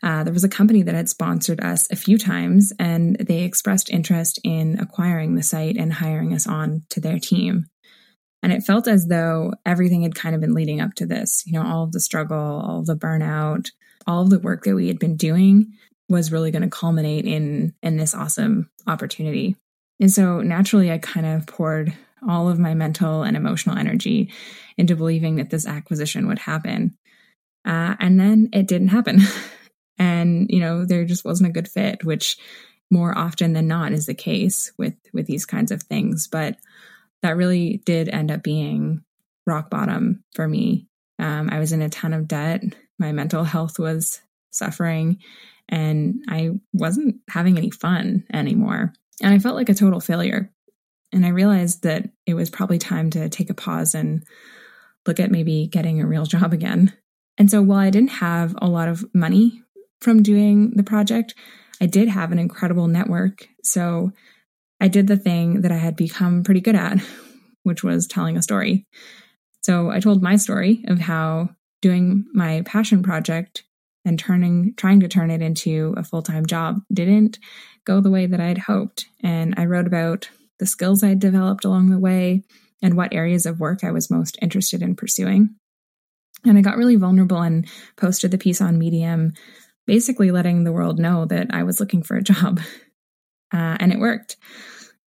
Uh, 0.01 0.23
there 0.23 0.33
was 0.33 0.45
a 0.45 0.49
company 0.49 0.81
that 0.83 0.95
had 0.95 1.09
sponsored 1.09 1.59
us 1.59 1.91
a 1.91 1.95
few 1.95 2.17
times, 2.17 2.71
and 2.79 3.17
they 3.17 3.43
expressed 3.43 3.89
interest 3.89 4.39
in 4.45 4.79
acquiring 4.79 5.35
the 5.35 5.43
site 5.43 5.75
and 5.75 5.91
hiring 5.91 6.33
us 6.33 6.47
on 6.47 6.83
to 6.89 7.01
their 7.01 7.19
team. 7.19 7.65
And 8.41 8.53
it 8.53 8.63
felt 8.63 8.87
as 8.87 9.07
though 9.07 9.53
everything 9.65 10.03
had 10.03 10.15
kind 10.15 10.33
of 10.33 10.39
been 10.39 10.53
leading 10.53 10.79
up 10.79 10.93
to 10.95 11.05
this. 11.05 11.43
You 11.45 11.53
know, 11.53 11.67
all 11.67 11.83
of 11.83 11.91
the 11.91 11.99
struggle, 11.99 12.37
all 12.37 12.83
the 12.83 12.95
burnout, 12.95 13.71
all 14.07 14.21
of 14.21 14.29
the 14.29 14.39
work 14.39 14.63
that 14.63 14.75
we 14.75 14.87
had 14.87 14.99
been 14.99 15.17
doing 15.17 15.73
was 16.07 16.31
really 16.31 16.51
going 16.51 16.63
to 16.63 16.69
culminate 16.69 17.25
in 17.25 17.73
in 17.83 17.97
this 17.97 18.15
awesome 18.15 18.69
opportunity. 18.87 19.57
And 19.99 20.11
so 20.11 20.41
naturally 20.41 20.91
I 20.91 20.97
kind 20.97 21.25
of 21.25 21.45
poured 21.45 21.93
all 22.27 22.49
of 22.49 22.59
my 22.59 22.73
mental 22.73 23.23
and 23.23 23.37
emotional 23.37 23.77
energy 23.77 24.31
into 24.77 24.95
believing 24.95 25.35
that 25.35 25.49
this 25.49 25.67
acquisition 25.67 26.27
would 26.27 26.39
happen. 26.39 26.97
Uh, 27.65 27.95
and 27.99 28.19
then 28.19 28.49
it 28.53 28.67
didn't 28.67 28.89
happen. 28.89 29.19
and, 29.97 30.47
you 30.49 30.59
know, 30.59 30.85
there 30.85 31.05
just 31.05 31.25
wasn't 31.25 31.49
a 31.49 31.53
good 31.53 31.67
fit, 31.67 32.03
which 32.03 32.37
more 32.91 33.17
often 33.17 33.53
than 33.53 33.67
not 33.67 33.91
is 33.91 34.05
the 34.05 34.13
case 34.13 34.71
with 34.77 34.95
with 35.13 35.27
these 35.27 35.45
kinds 35.45 35.71
of 35.71 35.83
things. 35.83 36.27
But 36.27 36.57
that 37.21 37.37
really 37.37 37.81
did 37.85 38.09
end 38.09 38.31
up 38.31 38.43
being 38.43 39.03
rock 39.45 39.69
bottom 39.69 40.23
for 40.33 40.47
me. 40.47 40.87
Um, 41.19 41.49
I 41.51 41.59
was 41.59 41.71
in 41.71 41.81
a 41.81 41.89
ton 41.89 42.13
of 42.13 42.27
debt. 42.27 42.63
My 42.97 43.11
mental 43.11 43.43
health 43.43 43.77
was 43.77 44.21
suffering, 44.51 45.19
and 45.67 46.23
I 46.27 46.51
wasn't 46.73 47.17
having 47.29 47.57
any 47.57 47.69
fun 47.69 48.23
anymore. 48.33 48.93
And 49.21 49.33
I 49.33 49.39
felt 49.39 49.55
like 49.55 49.69
a 49.69 49.73
total 49.73 49.99
failure. 49.99 50.51
And 51.11 51.25
I 51.25 51.29
realized 51.29 51.83
that 51.83 52.09
it 52.25 52.35
was 52.35 52.49
probably 52.49 52.77
time 52.77 53.09
to 53.11 53.29
take 53.29 53.49
a 53.49 53.55
pause 53.55 53.95
and 53.95 54.23
look 55.05 55.19
at 55.19 55.31
maybe 55.31 55.67
getting 55.67 56.01
a 56.01 56.07
real 56.07 56.25
job 56.25 56.53
again. 56.53 56.93
And 57.37 57.49
so 57.49 57.61
while 57.61 57.79
I 57.79 57.89
didn't 57.89 58.11
have 58.11 58.55
a 58.61 58.67
lot 58.67 58.87
of 58.87 59.05
money 59.13 59.63
from 60.01 60.23
doing 60.23 60.71
the 60.75 60.83
project, 60.83 61.33
I 61.81 61.85
did 61.85 62.09
have 62.09 62.31
an 62.31 62.39
incredible 62.39 62.87
network. 62.87 63.47
So 63.63 64.11
I 64.81 64.87
did 64.87 65.07
the 65.07 65.17
thing 65.17 65.61
that 65.61 65.71
I 65.71 65.77
had 65.77 65.95
become 65.95 66.43
pretty 66.43 66.61
good 66.61 66.75
at, 66.75 66.99
which 67.63 67.83
was 67.83 68.07
telling 68.07 68.37
a 68.37 68.41
story. 68.41 68.85
So 69.61 69.89
I 69.89 69.99
told 69.99 70.21
my 70.21 70.35
story 70.35 70.83
of 70.87 70.99
how 70.99 71.49
doing 71.81 72.25
my 72.33 72.61
passion 72.65 73.03
project 73.03 73.63
and 74.09 74.19
turning 74.19 74.73
trying 74.75 74.99
to 74.99 75.07
turn 75.07 75.29
it 75.29 75.41
into 75.41 75.93
a 75.95 76.03
full-time 76.03 76.45
job 76.45 76.81
didn't 76.91 77.37
go 77.85 78.01
the 78.01 78.09
way 78.09 78.25
that 78.25 78.41
I'd 78.41 78.57
hoped. 78.57 79.05
And 79.23 79.53
I 79.55 79.65
wrote 79.65 79.87
about 79.87 80.29
the 80.57 80.65
skills 80.65 81.03
I'd 81.03 81.19
developed 81.19 81.63
along 81.63 81.89
the 81.89 81.99
way 81.99 82.43
and 82.81 82.97
what 82.97 83.13
areas 83.13 83.45
of 83.45 83.59
work 83.59 83.83
I 83.83 83.91
was 83.91 84.09
most 84.09 84.37
interested 84.41 84.81
in 84.81 84.95
pursuing. 84.95 85.55
And 86.43 86.57
I 86.57 86.61
got 86.61 86.77
really 86.77 86.95
vulnerable 86.95 87.41
and 87.41 87.67
posted 87.97 88.31
the 88.31 88.37
piece 88.37 88.61
on 88.61 88.79
Medium, 88.79 89.33
basically 89.85 90.31
letting 90.31 90.63
the 90.63 90.71
world 90.71 90.97
know 90.97 91.25
that 91.25 91.47
I 91.51 91.63
was 91.63 91.79
looking 91.79 92.03
for 92.03 92.17
a 92.17 92.23
job. 92.23 92.59
Uh, 93.51 93.75
and 93.79 93.91
it 93.91 93.97
worked. 93.97 94.37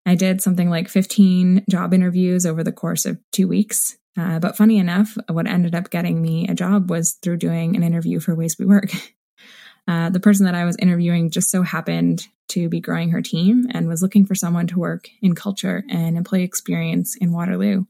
I 0.06 0.14
did 0.14 0.40
something 0.40 0.70
like 0.70 0.88
15 0.88 1.66
job 1.68 1.92
interviews 1.92 2.46
over 2.46 2.64
the 2.64 2.72
course 2.72 3.04
of 3.04 3.18
two 3.32 3.46
weeks. 3.46 3.98
Uh, 4.18 4.38
but 4.38 4.56
funny 4.56 4.78
enough, 4.78 5.16
what 5.28 5.46
ended 5.46 5.74
up 5.74 5.90
getting 5.90 6.20
me 6.20 6.48
a 6.48 6.54
job 6.54 6.90
was 6.90 7.12
through 7.22 7.36
doing 7.36 7.76
an 7.76 7.82
interview 7.82 8.20
for 8.20 8.34
Ways 8.34 8.56
We 8.58 8.66
Work. 8.66 8.90
Uh, 9.88 10.10
the 10.10 10.20
person 10.20 10.44
that 10.46 10.54
I 10.54 10.66
was 10.66 10.76
interviewing 10.78 11.30
just 11.30 11.50
so 11.50 11.62
happened 11.62 12.28
to 12.48 12.68
be 12.68 12.80
growing 12.80 13.10
her 13.10 13.22
team 13.22 13.66
and 13.70 13.88
was 13.88 14.02
looking 14.02 14.24
for 14.26 14.34
someone 14.34 14.66
to 14.68 14.78
work 14.78 15.08
in 15.22 15.34
culture 15.34 15.82
and 15.88 16.16
employee 16.16 16.44
experience 16.44 17.16
in 17.16 17.32
Waterloo. 17.32 17.86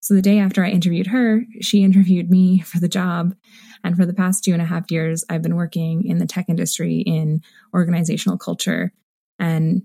So 0.00 0.14
the 0.14 0.22
day 0.22 0.38
after 0.38 0.64
I 0.64 0.70
interviewed 0.70 1.06
her, 1.08 1.44
she 1.60 1.82
interviewed 1.84 2.30
me 2.30 2.60
for 2.60 2.80
the 2.80 2.88
job. 2.88 3.36
And 3.84 3.96
for 3.96 4.06
the 4.06 4.14
past 4.14 4.44
two 4.44 4.52
and 4.52 4.62
a 4.62 4.66
half 4.66 4.90
years, 4.90 5.24
I've 5.28 5.42
been 5.42 5.56
working 5.56 6.04
in 6.06 6.18
the 6.18 6.26
tech 6.26 6.46
industry 6.48 6.98
in 6.98 7.42
organizational 7.72 8.38
culture 8.38 8.92
and 9.38 9.82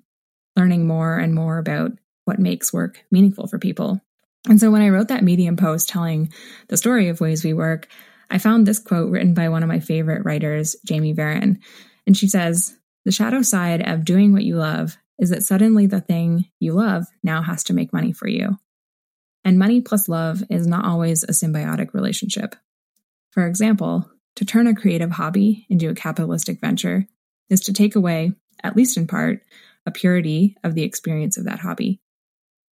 learning 0.56 0.88
more 0.88 1.18
and 1.18 1.36
more 1.36 1.58
about 1.58 1.92
what 2.26 2.40
makes 2.40 2.74
work 2.74 3.04
meaningful 3.12 3.48
for 3.48 3.60
people. 3.60 4.02
And 4.48 4.60
so 4.60 4.72
when 4.72 4.82
I 4.82 4.90
wrote 4.90 5.10
that 5.10 5.24
Medium 5.24 5.58
post 5.58 5.90
telling 5.90 6.32
the 6.70 6.78
story 6.78 7.10
of 7.10 7.20
Ways 7.20 7.44
We 7.44 7.54
Work, 7.54 7.88
I 8.30 8.38
found 8.38 8.66
this 8.66 8.80
quote 8.80 9.10
written 9.10 9.34
by 9.34 9.50
one 9.50 9.64
of 9.64 9.70
my 9.70 9.80
favorite 9.80 10.24
writers, 10.24 10.76
Jamie 10.86 11.14
Varon. 11.14 11.60
And 12.06 12.16
she 12.16 12.28
says, 12.28 12.78
The 13.06 13.12
shadow 13.12 13.42
side 13.42 13.88
of 13.88 14.06
doing 14.06 14.32
what 14.32 14.44
you 14.44 14.56
love 14.56 14.98
is 15.18 15.32
that 15.32 15.44
suddenly 15.44 15.88
the 15.88 16.00
thing 16.00 16.46
you 16.60 16.74
love 16.74 17.06
now 17.24 17.42
has 17.42 17.66
to 17.66 17.74
make 17.74 17.92
money 17.92 18.14
for 18.14 18.28
you. 18.28 18.58
And 19.44 19.60
money 19.60 19.82
plus 19.82 20.08
love 20.08 20.44
is 20.50 20.68
not 20.68 20.86
always 20.86 21.24
a 21.24 21.28
symbiotic 21.28 21.94
relationship. 21.94 22.56
For 23.32 23.46
example, 23.46 24.10
to 24.36 24.46
turn 24.46 24.68
a 24.68 24.76
creative 24.76 25.12
hobby 25.12 25.66
into 25.70 25.90
a 25.90 25.96
capitalistic 25.96 26.62
venture 26.62 27.08
is 27.50 27.62
to 27.62 27.74
take 27.74 27.96
away, 27.96 28.34
at 28.64 28.76
least 28.76 28.96
in 28.96 29.08
part, 29.08 29.42
a 29.86 29.92
purity 29.92 30.56
of 30.64 30.76
the 30.76 30.84
experience 30.84 31.38
of 31.38 31.46
that 31.46 31.60
hobby. 31.60 32.00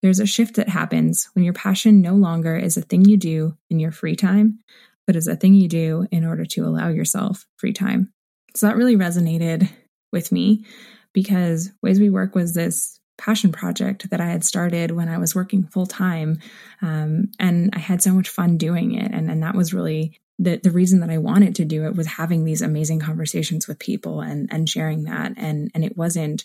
There's 0.04 0.20
a 0.20 0.26
shift 0.26 0.58
that 0.58 0.68
happens 0.68 1.30
when 1.34 1.46
your 1.46 1.54
passion 1.54 2.02
no 2.02 2.14
longer 2.14 2.58
is 2.58 2.76
a 2.76 2.82
thing 2.82 3.06
you 3.06 3.16
do 3.16 3.58
in 3.70 3.80
your 3.80 3.92
free 3.92 4.18
time, 4.18 4.60
but 5.08 5.16
is 5.16 5.30
a 5.30 5.36
thing 5.38 5.54
you 5.54 5.70
do 5.70 6.06
in 6.12 6.26
order 6.26 6.44
to 6.46 6.66
allow 6.66 6.90
yourself 6.90 7.48
free 7.56 7.72
time. 7.72 8.12
So 8.54 8.68
that 8.68 8.76
really 8.76 8.98
resonated 8.98 9.70
with 10.12 10.32
me 10.32 10.66
because 11.14 11.72
Ways 11.82 12.02
We 12.02 12.10
Work 12.10 12.36
was 12.36 12.54
this 12.54 13.00
passion 13.18 13.54
project 13.54 14.10
that 14.10 14.20
I 14.20 14.26
had 14.26 14.44
started 14.44 14.92
when 14.92 15.08
I 15.08 15.20
was 15.20 15.34
working 15.34 15.64
full 15.64 15.86
time. 15.86 16.40
Um, 16.82 17.32
and 17.40 17.70
I 17.74 17.80
had 17.80 18.02
so 18.02 18.12
much 18.12 18.28
fun 18.28 18.58
doing 18.58 18.96
it. 18.96 19.10
And, 19.12 19.32
and 19.32 19.42
that 19.42 19.56
was 19.56 19.74
really 19.74 20.20
the, 20.38 20.58
the 20.58 20.72
reason 20.72 21.00
that 21.00 21.12
I 21.12 21.18
wanted 21.20 21.56
to 21.56 21.66
do 21.66 21.86
it 21.86 21.96
was 21.96 22.08
having 22.08 22.44
these 22.44 22.62
amazing 22.62 23.00
conversations 23.00 23.70
with 23.70 23.80
people 23.80 24.20
and, 24.20 24.50
and 24.52 24.68
sharing 24.68 25.04
that. 25.04 25.34
And, 25.38 25.72
and 25.74 25.86
it 25.86 25.96
wasn't, 25.96 26.44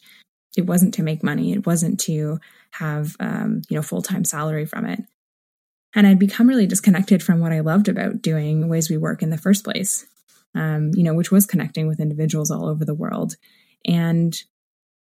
it 0.58 0.66
wasn't 0.66 0.94
to 0.94 1.04
make 1.04 1.22
money. 1.22 1.52
It 1.52 1.66
wasn't 1.66 2.00
to 2.00 2.40
have, 2.72 3.16
um, 3.20 3.62
you 3.68 3.76
know, 3.76 3.82
full-time 3.82 4.24
salary 4.24 4.66
from 4.66 4.84
it. 4.84 5.00
And 5.94 6.06
I'd 6.06 6.18
become 6.18 6.48
really 6.48 6.66
disconnected 6.66 7.22
from 7.22 7.38
what 7.40 7.52
I 7.52 7.60
loved 7.60 7.88
about 7.88 8.20
doing 8.20 8.68
ways 8.68 8.90
we 8.90 8.96
work 8.96 9.22
in 9.22 9.30
the 9.30 9.38
first 9.38 9.64
place, 9.64 10.04
um, 10.56 10.90
you 10.94 11.04
know, 11.04 11.14
which 11.14 11.30
was 11.30 11.46
connecting 11.46 11.86
with 11.86 12.00
individuals 12.00 12.50
all 12.50 12.68
over 12.68 12.84
the 12.84 12.94
world 12.94 13.36
and 13.86 14.36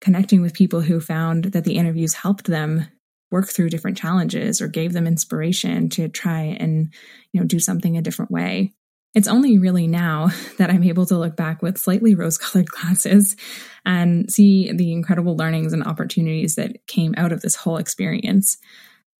connecting 0.02 0.42
with 0.42 0.52
people 0.52 0.82
who 0.82 1.00
found 1.00 1.46
that 1.46 1.64
the 1.64 1.76
interviews 1.76 2.12
helped 2.12 2.44
them 2.44 2.86
work 3.30 3.48
through 3.48 3.70
different 3.70 3.96
challenges 3.96 4.60
or 4.60 4.68
gave 4.68 4.92
them 4.92 5.06
inspiration 5.06 5.88
to 5.88 6.08
try 6.08 6.42
and, 6.60 6.92
you 7.32 7.40
know, 7.40 7.46
do 7.46 7.58
something 7.58 7.96
a 7.96 8.02
different 8.02 8.30
way. 8.30 8.74
It's 9.16 9.26
only 9.26 9.58
really 9.58 9.88
now 9.88 10.30
that 10.58 10.70
I'm 10.70 10.84
able 10.84 11.06
to 11.06 11.18
look 11.18 11.34
back 11.34 11.60
with 11.62 11.78
slightly 11.78 12.14
rose 12.14 12.38
colored 12.38 12.68
glasses 12.70 13.34
and 13.84 14.30
see 14.30 14.70
the 14.70 14.92
incredible 14.92 15.36
learnings 15.36 15.72
and 15.72 15.82
opportunities 15.82 16.54
that 16.54 16.86
came 16.86 17.14
out 17.16 17.32
of 17.32 17.42
this 17.42 17.56
whole 17.56 17.78
experience 17.78 18.58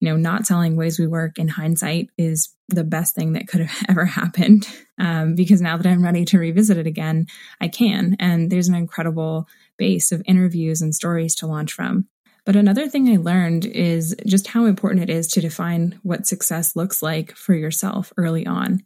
you 0.00 0.08
know, 0.08 0.16
not 0.16 0.44
telling 0.44 0.76
ways 0.76 0.98
we 0.98 1.06
work 1.06 1.38
in 1.38 1.48
hindsight 1.48 2.10
is 2.18 2.54
the 2.68 2.84
best 2.84 3.14
thing 3.14 3.32
that 3.32 3.48
could 3.48 3.60
have 3.62 3.84
ever 3.88 4.04
happened. 4.04 4.68
Um, 4.98 5.34
because 5.34 5.60
now 5.60 5.76
that 5.76 5.86
I'm 5.86 6.04
ready 6.04 6.24
to 6.26 6.38
revisit 6.38 6.76
it 6.78 6.86
again, 6.86 7.26
I 7.60 7.68
can. 7.68 8.16
And 8.18 8.50
there's 8.50 8.68
an 8.68 8.74
incredible 8.74 9.48
base 9.78 10.12
of 10.12 10.22
interviews 10.26 10.80
and 10.80 10.94
stories 10.94 11.34
to 11.36 11.46
launch 11.46 11.72
from. 11.72 12.08
But 12.44 12.56
another 12.56 12.88
thing 12.88 13.08
I 13.08 13.16
learned 13.16 13.66
is 13.66 14.14
just 14.24 14.46
how 14.46 14.66
important 14.66 15.02
it 15.02 15.12
is 15.12 15.26
to 15.28 15.40
define 15.40 15.98
what 16.02 16.26
success 16.26 16.76
looks 16.76 17.02
like 17.02 17.34
for 17.34 17.54
yourself 17.54 18.12
early 18.16 18.46
on. 18.46 18.84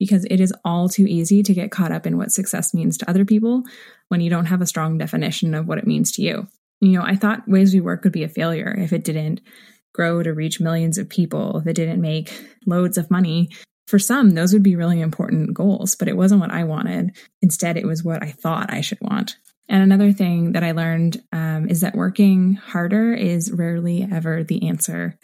Because 0.00 0.24
it 0.24 0.40
is 0.40 0.52
all 0.64 0.88
too 0.88 1.06
easy 1.06 1.44
to 1.44 1.54
get 1.54 1.70
caught 1.70 1.92
up 1.92 2.06
in 2.06 2.16
what 2.16 2.32
success 2.32 2.74
means 2.74 2.98
to 2.98 3.08
other 3.08 3.24
people 3.24 3.62
when 4.08 4.20
you 4.20 4.30
don't 4.30 4.46
have 4.46 4.60
a 4.60 4.66
strong 4.66 4.98
definition 4.98 5.54
of 5.54 5.68
what 5.68 5.78
it 5.78 5.86
means 5.86 6.10
to 6.12 6.22
you. 6.22 6.48
You 6.80 6.92
know, 6.92 7.02
I 7.02 7.14
thought 7.14 7.46
Ways 7.46 7.72
We 7.72 7.80
Work 7.80 8.02
would 8.02 8.12
be 8.12 8.24
a 8.24 8.28
failure 8.28 8.74
if 8.76 8.92
it 8.92 9.04
didn't 9.04 9.40
grow 9.92 10.22
to 10.22 10.32
reach 10.32 10.60
millions 10.60 10.98
of 10.98 11.08
people, 11.08 11.60
that 11.64 11.74
didn't 11.74 12.00
make 12.00 12.32
loads 12.66 12.98
of 12.98 13.10
money. 13.10 13.50
For 13.86 13.98
some, 13.98 14.30
those 14.30 14.52
would 14.52 14.62
be 14.62 14.76
really 14.76 15.00
important 15.00 15.52
goals, 15.52 15.96
but 15.96 16.08
it 16.08 16.16
wasn't 16.16 16.40
what 16.40 16.52
I 16.52 16.64
wanted. 16.64 17.16
Instead, 17.42 17.76
it 17.76 17.86
was 17.86 18.04
what 18.04 18.22
I 18.22 18.30
thought 18.30 18.72
I 18.72 18.80
should 18.80 19.00
want. 19.00 19.36
And 19.68 19.82
another 19.82 20.12
thing 20.12 20.52
that 20.52 20.64
I 20.64 20.72
learned 20.72 21.22
um, 21.32 21.68
is 21.68 21.80
that 21.82 21.94
working 21.94 22.54
harder 22.54 23.14
is 23.14 23.52
rarely 23.52 24.06
ever 24.10 24.42
the 24.42 24.68
answer. 24.68 25.18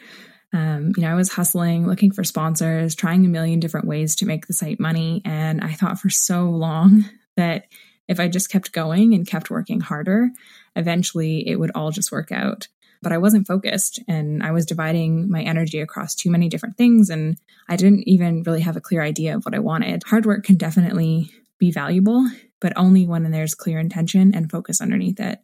Um, 0.53 0.93
you 0.97 1.03
know, 1.03 1.11
I 1.11 1.15
was 1.15 1.33
hustling, 1.33 1.87
looking 1.87 2.13
for 2.13 2.25
sponsors, 2.25 2.95
trying 2.95 3.25
a 3.25 3.29
million 3.29 3.61
different 3.61 3.87
ways 3.87 4.17
to 4.17 4.27
make 4.27 4.47
the 4.47 4.53
site 4.53 4.81
money. 4.81 5.23
And 5.25 5.63
I 5.63 5.73
thought 5.73 5.99
for 5.99 6.11
so 6.11 6.45
long 6.45 7.05
that 7.37 7.67
if 8.09 8.21
I 8.21 8.29
just 8.29 8.51
kept 8.51 8.73
going 8.73 9.15
and 9.15 9.27
kept 9.27 9.51
working 9.51 9.81
harder, 9.81 10.31
eventually 10.77 11.47
it 11.49 11.57
would 11.57 11.73
all 11.75 11.91
just 11.91 12.13
work 12.13 12.31
out. 12.31 12.69
But 13.03 13.13
I 13.13 13.19
wasn't 13.19 13.47
focused 13.47 14.01
and 14.09 14.43
I 14.43 14.53
was 14.53 14.65
dividing 14.65 15.31
my 15.31 15.43
energy 15.43 15.81
across 15.81 16.15
too 16.15 16.31
many 16.31 16.49
different 16.49 16.79
things. 16.79 17.11
And 17.11 17.37
I 17.69 17.77
didn't 17.77 18.09
even 18.09 18.43
really 18.45 18.63
have 18.63 18.77
a 18.77 18.81
clear 18.81 19.03
idea 19.03 19.37
of 19.37 19.45
what 19.45 19.55
I 19.55 19.59
wanted. 19.59 20.03
Hard 20.07 20.25
work 20.25 20.45
can 20.45 20.57
definitely 20.57 21.31
be 21.59 21.71
valuable, 21.71 22.27
but 22.61 22.73
only 22.77 23.07
when 23.07 23.31
there's 23.31 23.55
clear 23.55 23.79
intention 23.79 24.35
and 24.35 24.51
focus 24.51 24.81
underneath 24.81 25.21
it. 25.21 25.41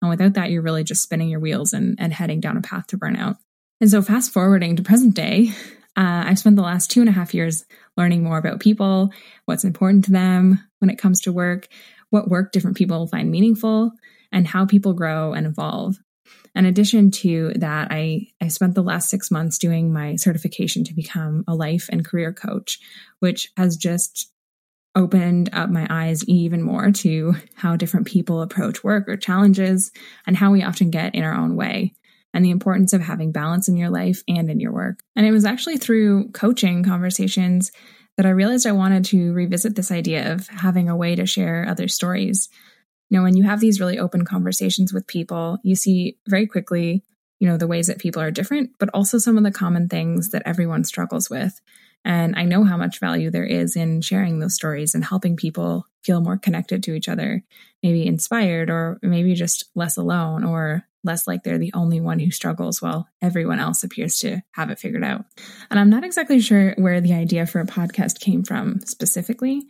And 0.00 0.10
without 0.10 0.34
that, 0.34 0.50
you're 0.50 0.62
really 0.62 0.84
just 0.84 1.02
spinning 1.02 1.28
your 1.28 1.40
wheels 1.40 1.72
and, 1.72 1.96
and 2.00 2.12
heading 2.12 2.40
down 2.40 2.56
a 2.56 2.62
path 2.62 2.88
to 2.88 2.98
burnout. 2.98 3.36
And 3.80 3.90
so, 3.90 4.00
fast 4.00 4.32
forwarding 4.32 4.76
to 4.76 4.82
present 4.82 5.14
day, 5.14 5.50
uh, 5.96 6.24
I've 6.26 6.38
spent 6.38 6.56
the 6.56 6.62
last 6.62 6.90
two 6.90 7.00
and 7.00 7.08
a 7.08 7.12
half 7.12 7.34
years 7.34 7.64
learning 7.96 8.22
more 8.22 8.38
about 8.38 8.60
people, 8.60 9.10
what's 9.44 9.64
important 9.64 10.06
to 10.06 10.12
them 10.12 10.64
when 10.78 10.90
it 10.90 10.98
comes 10.98 11.20
to 11.22 11.32
work, 11.32 11.68
what 12.10 12.28
work 12.28 12.52
different 12.52 12.76
people 12.76 13.06
find 13.06 13.30
meaningful, 13.30 13.92
and 14.32 14.46
how 14.46 14.64
people 14.64 14.94
grow 14.94 15.34
and 15.34 15.46
evolve. 15.46 15.96
In 16.54 16.64
addition 16.64 17.10
to 17.12 17.52
that, 17.56 17.88
I, 17.90 18.28
I 18.40 18.48
spent 18.48 18.74
the 18.74 18.82
last 18.82 19.10
six 19.10 19.30
months 19.30 19.58
doing 19.58 19.92
my 19.92 20.16
certification 20.16 20.84
to 20.84 20.94
become 20.94 21.44
a 21.46 21.54
life 21.54 21.88
and 21.92 22.04
career 22.04 22.32
coach, 22.32 22.78
which 23.20 23.50
has 23.58 23.76
just 23.76 24.32
opened 24.94 25.50
up 25.52 25.68
my 25.68 25.86
eyes 25.90 26.24
even 26.24 26.62
more 26.62 26.90
to 26.90 27.34
how 27.54 27.76
different 27.76 28.06
people 28.06 28.40
approach 28.40 28.82
work 28.82 29.06
or 29.06 29.18
challenges 29.18 29.92
and 30.26 30.34
how 30.34 30.50
we 30.50 30.62
often 30.62 30.90
get 30.90 31.14
in 31.14 31.22
our 31.22 31.34
own 31.34 31.56
way 31.56 31.92
and 32.36 32.44
the 32.44 32.50
importance 32.50 32.92
of 32.92 33.00
having 33.00 33.32
balance 33.32 33.66
in 33.66 33.78
your 33.78 33.88
life 33.88 34.22
and 34.28 34.50
in 34.50 34.60
your 34.60 34.70
work. 34.70 35.00
And 35.16 35.24
it 35.24 35.32
was 35.32 35.46
actually 35.46 35.78
through 35.78 36.32
coaching 36.32 36.84
conversations 36.84 37.72
that 38.18 38.26
I 38.26 38.30
realized 38.30 38.66
I 38.66 38.72
wanted 38.72 39.06
to 39.06 39.32
revisit 39.32 39.74
this 39.74 39.90
idea 39.90 40.34
of 40.34 40.46
having 40.48 40.90
a 40.90 40.96
way 40.96 41.16
to 41.16 41.24
share 41.24 41.66
other 41.66 41.88
stories. 41.88 42.50
You 43.08 43.16
know, 43.16 43.24
when 43.24 43.38
you 43.38 43.44
have 43.44 43.60
these 43.60 43.80
really 43.80 43.98
open 43.98 44.26
conversations 44.26 44.92
with 44.92 45.06
people, 45.06 45.56
you 45.62 45.74
see 45.74 46.18
very 46.28 46.46
quickly, 46.46 47.02
you 47.40 47.48
know, 47.48 47.56
the 47.56 47.66
ways 47.66 47.86
that 47.86 48.00
people 48.00 48.20
are 48.20 48.30
different, 48.30 48.72
but 48.78 48.90
also 48.92 49.16
some 49.16 49.38
of 49.38 49.44
the 49.44 49.50
common 49.50 49.88
things 49.88 50.28
that 50.30 50.42
everyone 50.44 50.84
struggles 50.84 51.30
with. 51.30 51.58
And 52.06 52.36
I 52.36 52.44
know 52.44 52.62
how 52.62 52.76
much 52.76 53.00
value 53.00 53.30
there 53.30 53.44
is 53.44 53.74
in 53.74 54.00
sharing 54.00 54.38
those 54.38 54.54
stories 54.54 54.94
and 54.94 55.04
helping 55.04 55.36
people 55.36 55.86
feel 56.04 56.20
more 56.20 56.38
connected 56.38 56.84
to 56.84 56.94
each 56.94 57.08
other, 57.08 57.42
maybe 57.82 58.06
inspired 58.06 58.70
or 58.70 58.98
maybe 59.02 59.34
just 59.34 59.64
less 59.74 59.96
alone 59.96 60.44
or 60.44 60.84
less 61.02 61.26
like 61.26 61.42
they're 61.42 61.58
the 61.58 61.72
only 61.74 62.00
one 62.00 62.20
who 62.20 62.30
struggles 62.30 62.80
while 62.80 63.08
everyone 63.20 63.58
else 63.58 63.82
appears 63.82 64.20
to 64.20 64.40
have 64.52 64.70
it 64.70 64.78
figured 64.78 65.02
out. 65.02 65.24
And 65.68 65.80
I'm 65.80 65.90
not 65.90 66.04
exactly 66.04 66.40
sure 66.40 66.74
where 66.78 67.00
the 67.00 67.12
idea 67.12 67.44
for 67.44 67.60
a 67.60 67.66
podcast 67.66 68.20
came 68.20 68.44
from 68.44 68.80
specifically, 68.84 69.62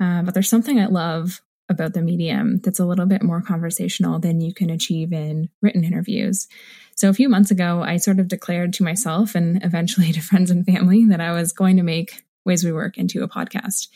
uh, 0.00 0.22
but 0.22 0.34
there's 0.34 0.48
something 0.48 0.80
I 0.80 0.86
love 0.86 1.40
about 1.68 1.94
the 1.94 2.02
medium 2.02 2.58
that's 2.58 2.78
a 2.78 2.84
little 2.86 3.06
bit 3.06 3.22
more 3.22 3.42
conversational 3.42 4.18
than 4.18 4.40
you 4.40 4.54
can 4.54 4.70
achieve 4.70 5.12
in 5.12 5.50
written 5.62 5.84
interviews. 5.84 6.48
So 6.96 7.10
a 7.10 7.14
few 7.14 7.28
months 7.28 7.50
ago, 7.50 7.82
I 7.82 7.98
sort 7.98 8.18
of 8.18 8.26
declared 8.26 8.72
to 8.74 8.82
myself 8.82 9.34
and 9.34 9.62
eventually 9.62 10.12
to 10.12 10.20
friends 10.20 10.50
and 10.50 10.66
family 10.66 11.04
that 11.06 11.20
I 11.20 11.32
was 11.32 11.52
going 11.52 11.76
to 11.76 11.82
make 11.82 12.24
Ways 12.44 12.64
We 12.64 12.72
Work 12.72 12.98
into 12.98 13.22
a 13.22 13.28
podcast. 13.28 13.88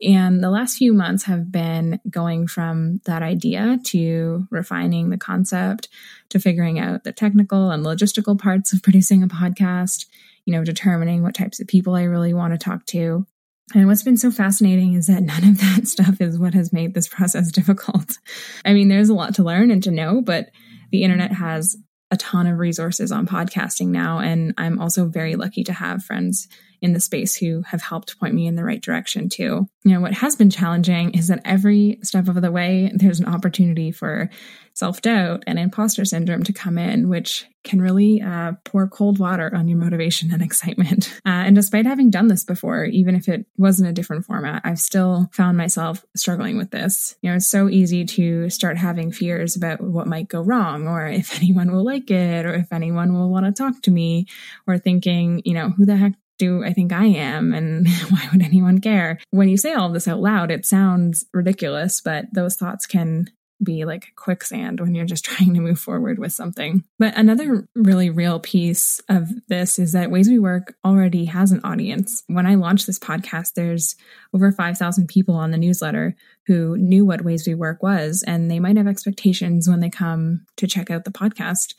And 0.00 0.42
the 0.42 0.50
last 0.50 0.78
few 0.78 0.94
months 0.94 1.24
have 1.24 1.50
been 1.50 2.00
going 2.08 2.46
from 2.46 3.00
that 3.04 3.22
idea 3.22 3.78
to 3.86 4.46
refining 4.50 5.10
the 5.10 5.18
concept 5.18 5.88
to 6.28 6.38
figuring 6.38 6.78
out 6.78 7.02
the 7.02 7.12
technical 7.12 7.70
and 7.70 7.84
logistical 7.84 8.38
parts 8.38 8.72
of 8.72 8.82
producing 8.82 9.24
a 9.24 9.28
podcast, 9.28 10.06
you 10.44 10.52
know, 10.52 10.62
determining 10.62 11.22
what 11.22 11.34
types 11.34 11.60
of 11.60 11.66
people 11.66 11.96
I 11.96 12.04
really 12.04 12.32
want 12.32 12.54
to 12.54 12.58
talk 12.58 12.86
to. 12.86 13.26
And 13.74 13.88
what's 13.88 14.04
been 14.04 14.16
so 14.16 14.30
fascinating 14.30 14.94
is 14.94 15.08
that 15.08 15.22
none 15.24 15.44
of 15.44 15.58
that 15.58 15.88
stuff 15.88 16.20
is 16.20 16.38
what 16.38 16.54
has 16.54 16.72
made 16.72 16.94
this 16.94 17.08
process 17.08 17.50
difficult. 17.52 18.18
I 18.64 18.72
mean, 18.72 18.86
there's 18.88 19.10
a 19.10 19.14
lot 19.14 19.34
to 19.34 19.42
learn 19.42 19.72
and 19.72 19.82
to 19.82 19.90
know, 19.90 20.22
but 20.22 20.50
the 20.92 21.02
internet 21.02 21.32
has 21.32 21.76
a 22.10 22.16
ton 22.16 22.46
of 22.46 22.58
resources 22.58 23.12
on 23.12 23.26
podcasting 23.26 23.88
now. 23.88 24.18
And 24.18 24.54
I'm 24.56 24.80
also 24.80 25.06
very 25.06 25.36
lucky 25.36 25.64
to 25.64 25.72
have 25.72 26.04
friends 26.04 26.48
in 26.80 26.92
the 26.92 27.00
space 27.00 27.34
who 27.34 27.62
have 27.62 27.82
helped 27.82 28.18
point 28.18 28.34
me 28.34 28.46
in 28.46 28.54
the 28.54 28.64
right 28.64 28.80
direction 28.80 29.28
too. 29.28 29.68
You 29.84 29.92
know, 29.92 30.00
what 30.00 30.14
has 30.14 30.36
been 30.36 30.50
challenging 30.50 31.10
is 31.10 31.28
that 31.28 31.42
every 31.44 31.98
step 32.02 32.28
of 32.28 32.40
the 32.40 32.52
way, 32.52 32.92
there's 32.94 33.20
an 33.20 33.26
opportunity 33.26 33.90
for 33.90 34.30
self 34.78 35.02
doubt 35.02 35.42
and 35.46 35.58
imposter 35.58 36.04
syndrome 36.04 36.44
to 36.44 36.52
come 36.52 36.78
in, 36.78 37.08
which 37.08 37.46
can 37.64 37.82
really 37.82 38.22
uh, 38.22 38.52
pour 38.64 38.86
cold 38.86 39.18
water 39.18 39.52
on 39.54 39.66
your 39.66 39.76
motivation 39.76 40.32
and 40.32 40.40
excitement. 40.48 41.12
Uh, 41.26 41.44
and 41.46 41.56
despite 41.56 41.84
having 41.84 42.10
done 42.10 42.28
this 42.28 42.44
before, 42.44 42.84
even 42.84 43.16
if 43.16 43.28
it 43.28 43.44
was 43.56 43.80
in 43.80 43.86
a 43.86 43.92
different 43.92 44.24
format, 44.24 44.62
I've 44.64 44.78
still 44.78 45.28
found 45.32 45.56
myself 45.56 46.04
struggling 46.16 46.56
with 46.56 46.70
this. 46.70 47.16
You 47.22 47.30
know, 47.30 47.36
it's 47.36 47.50
so 47.50 47.68
easy 47.68 48.04
to 48.04 48.48
start 48.50 48.78
having 48.78 49.10
fears 49.10 49.56
about 49.56 49.80
what 49.80 50.06
might 50.06 50.28
go 50.28 50.40
wrong, 50.40 50.86
or 50.86 51.06
if 51.06 51.36
anyone 51.42 51.72
will 51.72 51.84
like 51.84 52.10
it, 52.10 52.46
or 52.46 52.54
if 52.54 52.72
anyone 52.72 53.12
will 53.12 53.30
want 53.30 53.46
to 53.46 53.52
talk 53.52 53.82
to 53.82 53.90
me, 53.90 54.26
or 54.66 54.78
thinking, 54.78 55.42
you 55.44 55.54
know, 55.54 55.70
who 55.70 55.86
the 55.86 55.96
heck 55.96 56.12
do 56.38 56.64
I 56.64 56.72
think 56.72 56.92
I 56.92 57.06
am? 57.06 57.52
And 57.58 57.88
why 58.10 58.28
would 58.30 58.42
anyone 58.42 58.80
care? 58.80 59.18
When 59.30 59.48
you 59.48 59.56
say 59.56 59.72
all 59.72 59.90
this 59.90 60.06
out 60.06 60.20
loud, 60.20 60.52
it 60.52 60.64
sounds 60.64 61.26
ridiculous, 61.34 62.00
but 62.00 62.26
those 62.32 62.54
thoughts 62.54 62.86
can 62.86 63.28
be 63.62 63.84
like 63.84 64.12
quicksand 64.16 64.80
when 64.80 64.94
you're 64.94 65.04
just 65.04 65.24
trying 65.26 65.54
to 65.54 65.60
move 65.60 65.78
forward 65.78 66.18
with 66.18 66.32
something. 66.32 66.84
But 66.98 67.16
another 67.16 67.68
really 67.74 68.10
real 68.10 68.40
piece 68.40 69.00
of 69.08 69.28
this 69.48 69.78
is 69.78 69.92
that 69.92 70.10
Ways 70.10 70.28
We 70.28 70.38
Work 70.38 70.74
already 70.84 71.26
has 71.26 71.52
an 71.52 71.60
audience. 71.64 72.22
When 72.26 72.46
I 72.46 72.54
launched 72.54 72.86
this 72.86 72.98
podcast, 72.98 73.54
there's 73.54 73.96
over 74.34 74.52
5,000 74.52 75.08
people 75.08 75.34
on 75.34 75.50
the 75.50 75.58
newsletter 75.58 76.14
who 76.46 76.76
knew 76.78 77.04
what 77.04 77.24
Ways 77.24 77.46
We 77.46 77.54
Work 77.54 77.82
was, 77.82 78.24
and 78.26 78.50
they 78.50 78.60
might 78.60 78.76
have 78.76 78.86
expectations 78.86 79.68
when 79.68 79.80
they 79.80 79.90
come 79.90 80.46
to 80.56 80.66
check 80.66 80.90
out 80.90 81.04
the 81.04 81.10
podcast. 81.10 81.74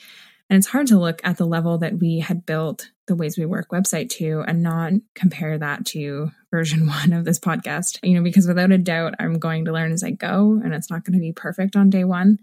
And 0.50 0.58
it's 0.58 0.68
hard 0.68 0.88
to 0.88 1.00
look 1.00 1.22
at 1.24 1.38
the 1.38 1.46
level 1.46 1.78
that 1.80 2.00
we 2.00 2.20
had 2.20 2.46
built 2.46 2.90
the 3.08 3.16
Ways 3.16 3.38
We 3.38 3.46
Work 3.46 3.70
website 3.70 4.10
to 4.12 4.44
and 4.48 4.64
not 4.64 4.94
compare 5.14 5.58
that 5.58 5.86
to 5.88 6.32
version 6.52 6.88
one 6.88 7.14
of 7.14 7.26
this 7.26 7.40
podcast. 7.40 8.00
You 8.04 8.16
know, 8.16 8.24
because 8.24 8.48
without 8.48 8.72
a 8.72 8.78
doubt, 8.78 9.16
I'm 9.20 9.40
going 9.40 9.66
to 9.66 9.72
learn 9.72 9.92
as 9.92 10.04
I 10.04 10.12
go 10.12 10.60
and 10.64 10.74
it's 10.74 10.90
not 10.90 11.04
going 11.04 11.14
to 11.14 11.20
be 11.20 11.34
perfect 11.34 11.76
on 11.76 11.90
day 11.90 12.04
one. 12.04 12.40